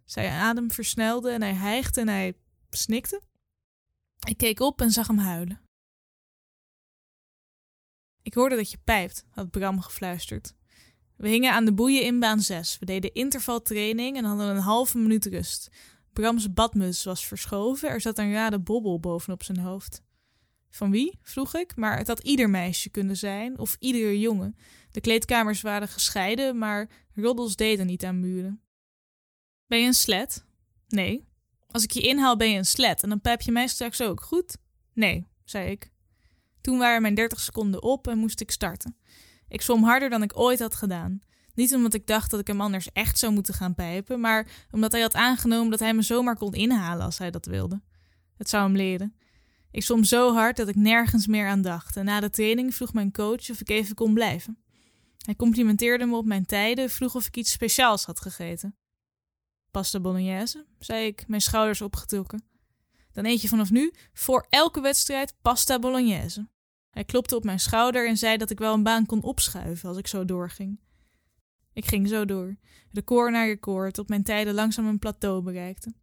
Zijn 0.05 0.33
adem 0.33 0.71
versnelde 0.71 1.31
en 1.31 1.43
hij 1.43 1.55
hijgde 1.55 2.00
en 2.00 2.09
hij 2.09 2.37
snikte. 2.71 3.23
Ik 4.29 4.37
keek 4.37 4.61
op 4.61 4.81
en 4.81 4.91
zag 4.91 5.07
hem 5.07 5.19
huilen. 5.19 5.61
Ik 8.23 8.35
hoorde 8.35 8.57
dat 8.57 8.71
je 8.71 8.79
pijpt, 8.85 9.25
had 9.31 9.50
Bram 9.50 9.81
gefluisterd. 9.81 10.55
We 11.16 11.28
hingen 11.28 11.52
aan 11.52 11.64
de 11.64 11.75
boeien 11.75 12.02
in 12.02 12.21
baan 12.21 12.40
6. 12.40 12.78
We 12.78 12.87
deden 12.87 13.14
intervaltraining 13.14 14.16
en 14.16 14.25
hadden 14.25 14.49
een 14.49 14.62
halve 14.62 14.99
minuut 14.99 15.26
rust. 15.26 15.68
Brams 16.12 16.52
badmuts 16.52 17.04
was 17.04 17.26
verschoven, 17.26 17.88
er 17.88 18.00
zat 18.00 18.18
een 18.18 18.33
rade 18.33 18.59
bobbel 18.59 19.00
bovenop 19.00 19.42
zijn 19.42 19.59
hoofd. 19.59 20.02
Van 20.71 20.90
wie? 20.90 21.18
vroeg 21.23 21.54
ik, 21.54 21.76
maar 21.76 21.99
het 21.99 22.06
had 22.06 22.21
ieder 22.21 22.50
meisje 22.50 22.90
kunnen 22.90 23.16
zijn, 23.16 23.59
of 23.59 23.76
iedere 23.78 24.21
jongen. 24.21 24.56
De 24.90 25.00
kleedkamers 25.00 25.61
waren 25.61 25.88
gescheiden, 25.88 26.59
maar 26.59 26.88
roddels 27.14 27.56
deden 27.56 27.87
niet 27.87 28.04
aan 28.04 28.21
muren. 28.21 28.61
Ben 29.66 29.80
je 29.80 29.87
een 29.87 29.94
slet? 29.94 30.44
Nee. 30.88 31.25
Als 31.71 31.83
ik 31.83 31.90
je 31.90 32.00
inhaal, 32.00 32.37
ben 32.37 32.50
je 32.50 32.59
een 32.59 32.64
slet 32.64 33.02
en 33.02 33.09
dan 33.09 33.21
pijp 33.21 33.40
je 33.40 33.52
mij 33.52 33.66
straks 33.66 34.00
ook, 34.00 34.21
goed? 34.21 34.56
Nee, 34.92 35.26
zei 35.44 35.71
ik. 35.71 35.90
Toen 36.61 36.78
waren 36.78 37.02
mijn 37.02 37.14
dertig 37.14 37.40
seconden 37.40 37.83
op 37.83 38.09
en 38.09 38.18
moest 38.18 38.40
ik 38.40 38.50
starten. 38.50 38.97
Ik 39.48 39.62
zwom 39.62 39.84
harder 39.84 40.10
dan 40.10 40.22
ik 40.22 40.38
ooit 40.38 40.60
had 40.60 40.74
gedaan. 40.74 41.20
Niet 41.54 41.74
omdat 41.74 41.94
ik 41.94 42.06
dacht 42.06 42.30
dat 42.30 42.40
ik 42.40 42.46
hem 42.46 42.60
anders 42.60 42.92
echt 42.92 43.18
zou 43.18 43.32
moeten 43.32 43.54
gaan 43.54 43.74
pijpen, 43.74 44.20
maar 44.20 44.46
omdat 44.70 44.92
hij 44.92 45.00
had 45.00 45.14
aangenomen 45.14 45.70
dat 45.70 45.80
hij 45.80 45.94
me 45.94 46.02
zomaar 46.02 46.36
kon 46.36 46.54
inhalen 46.54 47.04
als 47.04 47.18
hij 47.18 47.30
dat 47.30 47.46
wilde. 47.46 47.82
Het 48.36 48.48
zou 48.48 48.64
hem 48.64 48.76
leren. 48.76 49.14
Ik 49.70 49.82
zwom 49.82 50.04
zo 50.04 50.34
hard 50.34 50.56
dat 50.56 50.68
ik 50.68 50.74
nergens 50.74 51.26
meer 51.26 51.48
aan 51.48 51.62
dacht 51.62 51.96
en 51.96 52.04
na 52.04 52.20
de 52.20 52.30
training 52.30 52.74
vroeg 52.74 52.92
mijn 52.92 53.12
coach 53.12 53.50
of 53.50 53.60
ik 53.60 53.68
even 53.68 53.94
kon 53.94 54.14
blijven. 54.14 54.58
Hij 55.18 55.36
complimenteerde 55.36 56.06
me 56.06 56.16
op 56.16 56.24
mijn 56.24 56.46
tijden, 56.46 56.90
vroeg 56.90 57.14
of 57.14 57.26
ik 57.26 57.36
iets 57.36 57.52
speciaals 57.52 58.04
had 58.04 58.20
gegeten. 58.20 58.76
Pasta 59.70 60.00
bolognese, 60.00 60.66
zei 60.78 61.06
ik, 61.06 61.24
mijn 61.28 61.40
schouders 61.40 61.80
opgetrokken. 61.80 62.44
Dan 63.12 63.24
eet 63.24 63.42
je 63.42 63.48
vanaf 63.48 63.70
nu 63.70 63.92
voor 64.12 64.46
elke 64.48 64.80
wedstrijd 64.80 65.34
pasta 65.42 65.78
bolognese. 65.78 66.48
Hij 66.94 67.04
klopte 67.04 67.36
op 67.36 67.44
mijn 67.44 67.60
schouder 67.60 68.08
en 68.08 68.16
zei 68.16 68.36
dat 68.36 68.50
ik 68.50 68.58
wel 68.58 68.74
een 68.74 68.82
baan 68.82 69.06
kon 69.06 69.22
opschuiven 69.22 69.88
als 69.88 69.98
ik 69.98 70.06
zo 70.06 70.24
doorging. 70.24 70.80
Ik 71.72 71.86
ging 71.86 72.08
zo 72.08 72.24
door, 72.24 72.56
record 72.92 73.32
na 73.32 73.44
record, 73.44 73.94
tot 73.94 74.08
mijn 74.08 74.22
tijden 74.22 74.54
langzaam 74.54 74.86
een 74.86 74.98
plateau 74.98 75.42
bereikten. 75.42 75.96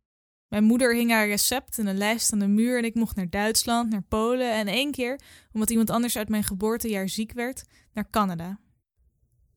Mijn 0.48 0.64
moeder 0.64 0.96
hing 0.96 1.12
haar 1.12 1.28
recept 1.28 1.80
en 1.80 1.88
een 1.88 1.98
lijst 1.98 2.34
aan 2.34 2.40
de 2.40 2.48
muur 2.48 2.78
en 2.78 2.84
ik 2.84 2.96
mocht 2.96 3.16
naar 3.16 3.30
Duitsland, 3.30 3.90
naar 3.90 4.02
Polen 4.02 4.54
en 4.54 4.68
één 4.68 4.92
keer, 4.92 5.20
omdat 5.52 5.70
iemand 5.70 5.90
anders 5.90 6.18
uit 6.18 6.30
mijn 6.30 6.44
geboortejaar 6.44 7.10
ziek 7.10 7.34
werd, 7.34 7.64
naar 7.94 8.10
Canada. 8.10 8.60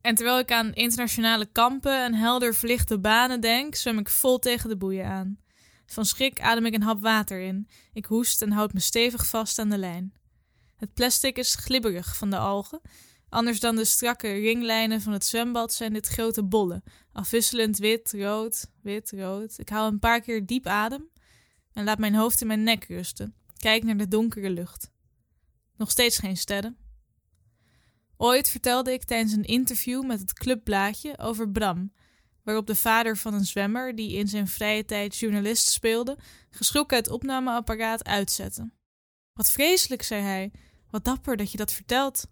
En 0.00 0.14
terwijl 0.14 0.38
ik 0.38 0.52
aan 0.52 0.74
internationale 0.74 1.46
kampen 1.46 2.04
en 2.04 2.14
helder 2.14 2.54
verlichte 2.54 2.98
banen 2.98 3.40
denk, 3.40 3.74
zwem 3.74 3.98
ik 3.98 4.08
vol 4.08 4.38
tegen 4.38 4.68
de 4.68 4.76
boeien 4.76 5.06
aan. 5.06 5.38
Van 5.86 6.04
schrik 6.04 6.40
adem 6.40 6.66
ik 6.66 6.74
een 6.74 6.82
hap 6.82 7.00
water 7.00 7.40
in. 7.40 7.68
Ik 7.92 8.04
hoest 8.04 8.42
en 8.42 8.50
houd 8.50 8.72
me 8.72 8.80
stevig 8.80 9.26
vast 9.26 9.58
aan 9.58 9.70
de 9.70 9.78
lijn. 9.78 10.12
Het 10.76 10.94
plastic 10.94 11.38
is 11.38 11.54
glibberig 11.54 12.16
van 12.16 12.30
de 12.30 12.38
algen. 12.38 12.80
Anders 13.28 13.60
dan 13.60 13.76
de 13.76 13.84
strakke 13.84 14.32
ringlijnen 14.32 15.00
van 15.00 15.12
het 15.12 15.24
zwembad 15.24 15.72
zijn 15.72 15.92
dit 15.92 16.06
grote 16.06 16.44
bollen, 16.44 16.82
afwisselend 17.12 17.78
wit, 17.78 18.12
rood, 18.12 18.66
wit, 18.82 19.10
rood. 19.10 19.58
Ik 19.58 19.68
haal 19.68 19.86
een 19.86 19.98
paar 19.98 20.20
keer 20.20 20.46
diep 20.46 20.66
adem 20.66 21.08
en 21.72 21.84
laat 21.84 21.98
mijn 21.98 22.14
hoofd 22.14 22.40
in 22.40 22.46
mijn 22.46 22.62
nek 22.62 22.84
rusten. 22.84 23.34
Kijk 23.56 23.84
naar 23.84 23.96
de 23.96 24.08
donkere 24.08 24.50
lucht. 24.50 24.90
Nog 25.76 25.90
steeds 25.90 26.18
geen 26.18 26.36
sterren. 26.36 26.76
Ooit 28.16 28.50
vertelde 28.50 28.92
ik 28.92 29.04
tijdens 29.04 29.32
een 29.32 29.44
interview 29.44 30.06
met 30.06 30.20
het 30.20 30.32
clubblaadje 30.32 31.18
over 31.18 31.50
Bram, 31.50 31.92
waarop 32.42 32.66
de 32.66 32.76
vader 32.76 33.16
van 33.16 33.34
een 33.34 33.44
zwemmer, 33.44 33.94
die 33.94 34.16
in 34.16 34.28
zijn 34.28 34.48
vrije 34.48 34.84
tijd 34.84 35.16
journalist 35.16 35.68
speelde, 35.68 36.18
geschrokken 36.50 36.96
het 36.96 37.10
opnameapparaat 37.10 38.04
uitzette. 38.04 38.70
Wat 39.34 39.50
vreselijk, 39.50 40.02
zei 40.02 40.22
hij. 40.22 40.52
Wat 40.90 41.04
dapper 41.04 41.36
dat 41.36 41.50
je 41.50 41.56
dat 41.56 41.72
vertelt. 41.72 42.26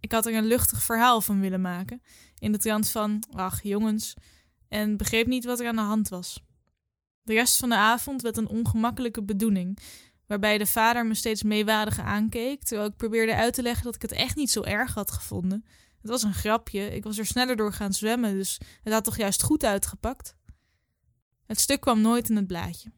Ik 0.00 0.12
had 0.12 0.26
er 0.26 0.34
een 0.34 0.46
luchtig 0.46 0.82
verhaal 0.82 1.20
van 1.20 1.40
willen 1.40 1.60
maken, 1.60 2.02
in 2.38 2.52
de 2.52 2.58
trant 2.58 2.88
van, 2.88 3.22
ach 3.32 3.62
jongens, 3.62 4.14
en 4.68 4.96
begreep 4.96 5.26
niet 5.26 5.44
wat 5.44 5.60
er 5.60 5.68
aan 5.68 5.76
de 5.76 5.82
hand 5.82 6.08
was. 6.08 6.44
De 7.22 7.32
rest 7.32 7.56
van 7.56 7.68
de 7.68 7.76
avond 7.76 8.22
werd 8.22 8.36
een 8.36 8.48
ongemakkelijke 8.48 9.22
bedoeling, 9.22 9.78
waarbij 10.26 10.58
de 10.58 10.66
vader 10.66 11.06
me 11.06 11.14
steeds 11.14 11.42
meewarig 11.42 11.98
aankeek, 11.98 12.62
terwijl 12.62 12.88
ik 12.88 12.96
probeerde 12.96 13.34
uit 13.34 13.54
te 13.54 13.62
leggen 13.62 13.84
dat 13.84 13.94
ik 13.94 14.02
het 14.02 14.12
echt 14.12 14.36
niet 14.36 14.50
zo 14.50 14.62
erg 14.62 14.94
had 14.94 15.10
gevonden. 15.10 15.64
Het 16.00 16.10
was 16.10 16.22
een 16.22 16.34
grapje, 16.34 16.94
ik 16.94 17.04
was 17.04 17.18
er 17.18 17.26
sneller 17.26 17.56
door 17.56 17.72
gaan 17.72 17.92
zwemmen, 17.92 18.34
dus 18.34 18.60
het 18.82 18.92
had 18.92 19.04
toch 19.04 19.16
juist 19.16 19.42
goed 19.42 19.64
uitgepakt. 19.64 20.34
Het 21.46 21.60
stuk 21.60 21.80
kwam 21.80 22.00
nooit 22.00 22.28
in 22.28 22.36
het 22.36 22.46
blaadje. 22.46 22.92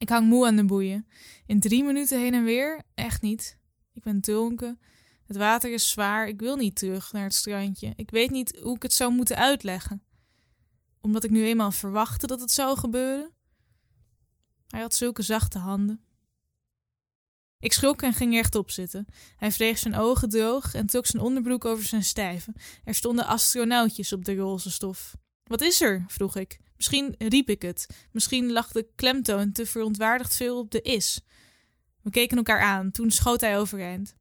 Ik 0.00 0.08
hang 0.08 0.26
moe 0.26 0.46
aan 0.46 0.56
de 0.56 0.64
boeien. 0.64 1.06
In 1.46 1.60
drie 1.60 1.84
minuten 1.84 2.20
heen 2.20 2.34
en 2.34 2.44
weer? 2.44 2.82
Echt 2.94 3.22
niet. 3.22 3.58
Ik 3.92 4.02
ben 4.02 4.20
dronken. 4.20 4.80
Het 5.26 5.36
water 5.36 5.72
is 5.72 5.90
zwaar. 5.90 6.28
Ik 6.28 6.40
wil 6.40 6.56
niet 6.56 6.76
terug 6.76 7.12
naar 7.12 7.22
het 7.22 7.34
strandje. 7.34 7.92
Ik 7.96 8.10
weet 8.10 8.30
niet 8.30 8.58
hoe 8.62 8.76
ik 8.76 8.82
het 8.82 8.92
zou 8.92 9.12
moeten 9.12 9.36
uitleggen. 9.36 10.02
Omdat 11.00 11.24
ik 11.24 11.30
nu 11.30 11.44
eenmaal 11.44 11.70
verwachtte 11.72 12.26
dat 12.26 12.40
het 12.40 12.50
zou 12.50 12.78
gebeuren? 12.78 13.30
Hij 14.68 14.80
had 14.80 14.94
zulke 14.94 15.22
zachte 15.22 15.58
handen. 15.58 16.04
Ik 17.58 17.72
schrok 17.72 18.02
en 18.02 18.12
ging 18.12 18.32
rechtop 18.32 18.70
zitten. 18.70 19.06
Hij 19.36 19.50
wreeg 19.50 19.78
zijn 19.78 19.94
ogen 19.94 20.28
droog 20.28 20.74
en 20.74 20.86
trok 20.86 21.06
zijn 21.06 21.22
onderbroek 21.22 21.64
over 21.64 21.84
zijn 21.84 22.04
stijven. 22.04 22.54
Er 22.84 22.94
stonden 22.94 23.26
astronautjes 23.26 24.12
op 24.12 24.24
de 24.24 24.36
roze 24.36 24.70
stof. 24.70 25.16
Wat 25.44 25.60
is 25.60 25.80
er? 25.80 26.04
vroeg 26.08 26.36
ik. 26.36 26.60
Misschien 26.80 27.14
riep 27.18 27.48
ik 27.50 27.62
het. 27.62 27.86
Misschien 28.12 28.52
lag 28.52 28.72
de 28.72 28.88
klemtoon 28.94 29.52
te 29.52 29.66
verontwaardigd 29.66 30.36
veel 30.36 30.58
op 30.58 30.70
de 30.70 30.82
is. 30.82 31.20
We 32.02 32.10
keken 32.10 32.36
elkaar 32.36 32.60
aan. 32.60 32.90
Toen 32.90 33.10
schoot 33.10 33.40
hij 33.40 33.58
overeind. 33.58 34.16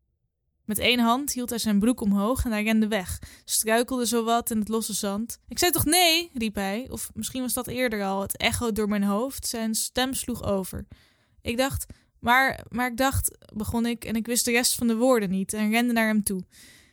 Met 0.66 0.80
één 0.80 1.00
hand 1.00 1.34
hield 1.34 1.50
hij 1.50 1.60
zijn 1.60 1.80
broek 1.80 2.02
omhoog 2.02 2.46
en 2.46 2.52
hij 2.52 2.64
rende 2.64 2.88
weg, 2.88 3.20
struikelde 3.46 4.06
zowat 4.06 4.52
in 4.52 4.60
het 4.60 4.68
losse 4.68 4.94
zand. 4.94 5.40
Ik 5.48 5.60
zei 5.60 5.72
toch 5.72 5.86
nee, 5.86 6.32
riep 6.34 6.56
hij, 6.56 6.88
of 6.90 7.10
misschien 7.14 7.42
was 7.42 7.54
dat 7.54 7.68
eerder 7.68 8.04
al, 8.04 8.22
het 8.22 8.38
echo 8.38 8.72
door 8.72 8.88
mijn 8.88 9.04
hoofd, 9.04 9.48
zijn 9.48 9.76
stem 9.76 10.14
sloeg 10.14 10.44
over. 10.44 10.88
Ik 11.42 11.58
dacht, 11.58 11.86
maar, 12.20 12.66
maar 12.70 12.88
ik 12.88 12.98
dacht, 12.98 13.38
begon 13.54 13.86
ik, 13.86 14.06
en 14.06 14.16
ik 14.16 14.26
wist 14.26 14.46
de 14.46 14.52
rest 14.52 14.76
van 14.76 14.88
de 14.88 14.96
woorden 14.96 15.30
niet 15.30 15.54
en 15.54 15.72
rende 15.72 15.94
naar 15.94 16.08
hem 16.08 16.24
toe. 16.24 16.44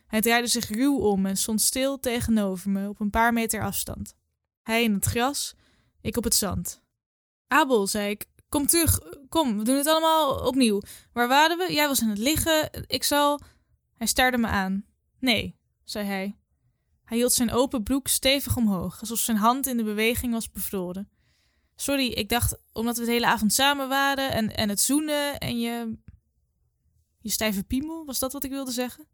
Hij 0.07 0.21
draaide 0.21 0.47
zich 0.47 0.69
ruw 0.69 0.97
om 0.97 1.25
en 1.25 1.37
stond 1.37 1.61
stil 1.61 1.99
tegenover 1.99 2.69
me 2.69 2.89
op 2.89 2.99
een 2.99 3.09
paar 3.09 3.33
meter 3.33 3.63
afstand. 3.63 4.15
Hij 4.67 4.83
in 4.83 4.93
het 4.93 5.05
gras, 5.05 5.55
ik 6.01 6.17
op 6.17 6.23
het 6.23 6.35
zand. 6.35 6.81
Abel, 7.47 7.87
zei 7.87 8.09
ik, 8.09 8.25
kom 8.49 8.65
terug, 8.65 8.99
kom, 9.29 9.57
we 9.57 9.63
doen 9.63 9.75
het 9.75 9.87
allemaal 9.87 10.47
opnieuw. 10.47 10.81
Waar 11.13 11.27
waren 11.27 11.57
we? 11.57 11.73
Jij 11.73 11.87
was 11.87 12.01
aan 12.01 12.09
het 12.09 12.17
liggen, 12.17 12.69
ik 12.87 13.03
zal. 13.03 13.39
Hij 13.95 14.07
staarde 14.07 14.37
me 14.37 14.47
aan. 14.47 14.85
Nee, 15.19 15.59
zei 15.83 16.05
hij. 16.05 16.37
Hij 17.03 17.17
hield 17.17 17.33
zijn 17.33 17.51
open 17.51 17.83
broek 17.83 18.07
stevig 18.07 18.57
omhoog, 18.57 18.99
alsof 18.99 19.19
zijn 19.19 19.37
hand 19.37 19.67
in 19.67 19.77
de 19.77 19.83
beweging 19.83 20.33
was 20.33 20.51
bevroren. 20.51 21.09
Sorry, 21.75 22.07
ik 22.07 22.29
dacht 22.29 22.57
omdat 22.73 22.97
we 22.97 23.05
de 23.05 23.11
hele 23.11 23.27
avond 23.27 23.53
samen 23.53 23.89
waren 23.89 24.31
en, 24.31 24.55
en 24.55 24.69
het 24.69 24.79
zoenen 24.79 25.37
en 25.37 25.59
je. 25.59 25.97
Je 27.19 27.29
stijve 27.29 27.63
piemel, 27.63 28.05
was 28.05 28.19
dat 28.19 28.33
wat 28.33 28.43
ik 28.43 28.51
wilde 28.51 28.71
zeggen? 28.71 29.07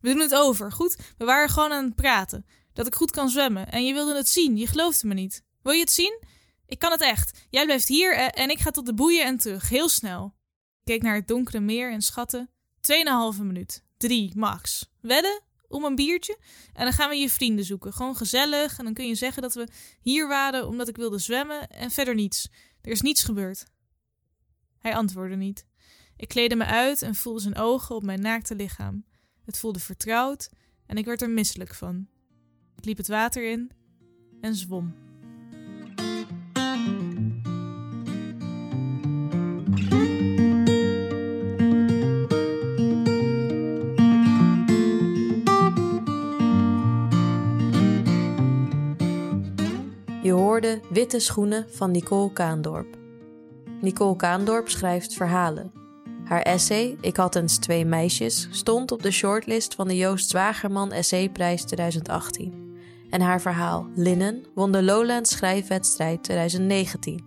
We 0.00 0.08
doen 0.08 0.20
het 0.20 0.34
over, 0.34 0.72
goed? 0.72 0.96
We 1.18 1.24
waren 1.24 1.48
gewoon 1.48 1.72
aan 1.72 1.84
het 1.84 1.94
praten. 1.94 2.46
Dat 2.72 2.86
ik 2.86 2.94
goed 2.94 3.10
kan 3.10 3.28
zwemmen. 3.28 3.70
En 3.70 3.84
je 3.84 3.92
wilde 3.92 4.14
het 4.14 4.28
zien, 4.28 4.56
je 4.56 4.66
geloofde 4.66 5.06
me 5.06 5.14
niet. 5.14 5.44
Wil 5.62 5.72
je 5.72 5.80
het 5.80 5.90
zien? 5.90 6.22
Ik 6.66 6.78
kan 6.78 6.90
het 6.90 7.00
echt. 7.00 7.46
Jij 7.50 7.64
blijft 7.64 7.88
hier 7.88 8.14
en 8.14 8.50
ik 8.50 8.58
ga 8.58 8.70
tot 8.70 8.86
de 8.86 8.94
boeien 8.94 9.24
en 9.24 9.38
terug, 9.38 9.68
heel 9.68 9.88
snel. 9.88 10.34
Ik 10.78 10.84
keek 10.84 11.02
naar 11.02 11.14
het 11.14 11.28
donkere 11.28 11.60
meer 11.60 11.92
en 11.92 12.02
schatte. 12.02 12.48
Tweeënhalve 12.80 13.42
minuut. 13.44 13.82
Drie, 13.96 14.32
max. 14.36 14.90
Wedden? 15.00 15.42
Om 15.68 15.84
een 15.84 15.94
biertje? 15.94 16.38
En 16.72 16.84
dan 16.84 16.92
gaan 16.92 17.08
we 17.08 17.16
je 17.16 17.30
vrienden 17.30 17.64
zoeken. 17.64 17.92
Gewoon 17.92 18.16
gezellig. 18.16 18.78
En 18.78 18.84
dan 18.84 18.94
kun 18.94 19.06
je 19.06 19.14
zeggen 19.14 19.42
dat 19.42 19.54
we 19.54 19.68
hier 20.00 20.28
waren 20.28 20.66
omdat 20.66 20.88
ik 20.88 20.96
wilde 20.96 21.18
zwemmen 21.18 21.70
en 21.70 21.90
verder 21.90 22.14
niets. 22.14 22.48
Er 22.80 22.90
is 22.90 23.00
niets 23.00 23.22
gebeurd. 23.22 23.64
Hij 24.78 24.94
antwoordde 24.94 25.36
niet. 25.36 25.66
Ik 26.16 26.28
kleedde 26.28 26.56
me 26.56 26.64
uit 26.64 27.02
en 27.02 27.14
voelde 27.14 27.40
zijn 27.40 27.56
ogen 27.56 27.94
op 27.94 28.02
mijn 28.02 28.20
naakte 28.20 28.54
lichaam. 28.54 29.04
Het 29.44 29.58
voelde 29.58 29.80
vertrouwd 29.80 30.50
en 30.86 30.96
ik 30.96 31.04
werd 31.04 31.22
er 31.22 31.30
misselijk 31.30 31.74
van. 31.74 32.08
Ik 32.80 32.86
liep 32.86 32.96
het 32.96 33.08
water 33.08 33.50
in 33.50 33.70
en 34.40 34.54
zwom. 34.54 34.94
Je 50.22 50.32
hoorde 50.32 50.80
Witte 50.90 51.18
Schoenen 51.18 51.66
van 51.70 51.90
Nicole 51.90 52.32
Kaandorp. 52.32 52.98
Nicole 53.80 54.16
Kaandorp 54.16 54.68
schrijft 54.68 55.14
verhalen. 55.14 55.72
Haar 56.24 56.42
essay 56.42 56.96
Ik 57.00 57.16
had 57.16 57.36
eens 57.36 57.58
twee 57.58 57.84
meisjes 57.84 58.48
stond 58.50 58.92
op 58.92 59.02
de 59.02 59.10
shortlist 59.10 59.74
van 59.74 59.88
de 59.88 59.96
Joost 59.96 60.28
Zwagerman 60.28 60.92
Essayprijs 60.92 61.64
2018. 61.64 62.69
En 63.10 63.20
haar 63.20 63.40
verhaal 63.40 63.86
Linnen 63.94 64.44
won 64.54 64.72
de 64.72 64.82
Lowland 64.82 65.28
Schrijfwedstrijd 65.28 66.22
2019. 66.22 67.24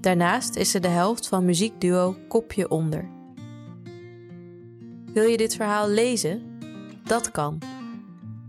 Daarnaast 0.00 0.56
is 0.56 0.70
ze 0.70 0.80
de 0.80 0.88
helft 0.88 1.28
van 1.28 1.44
muziekduo 1.44 2.16
Kopje 2.28 2.68
Onder. 2.68 3.10
Wil 5.12 5.24
je 5.24 5.36
dit 5.36 5.56
verhaal 5.56 5.88
lezen? 5.88 6.58
Dat 7.04 7.30
kan. 7.30 7.58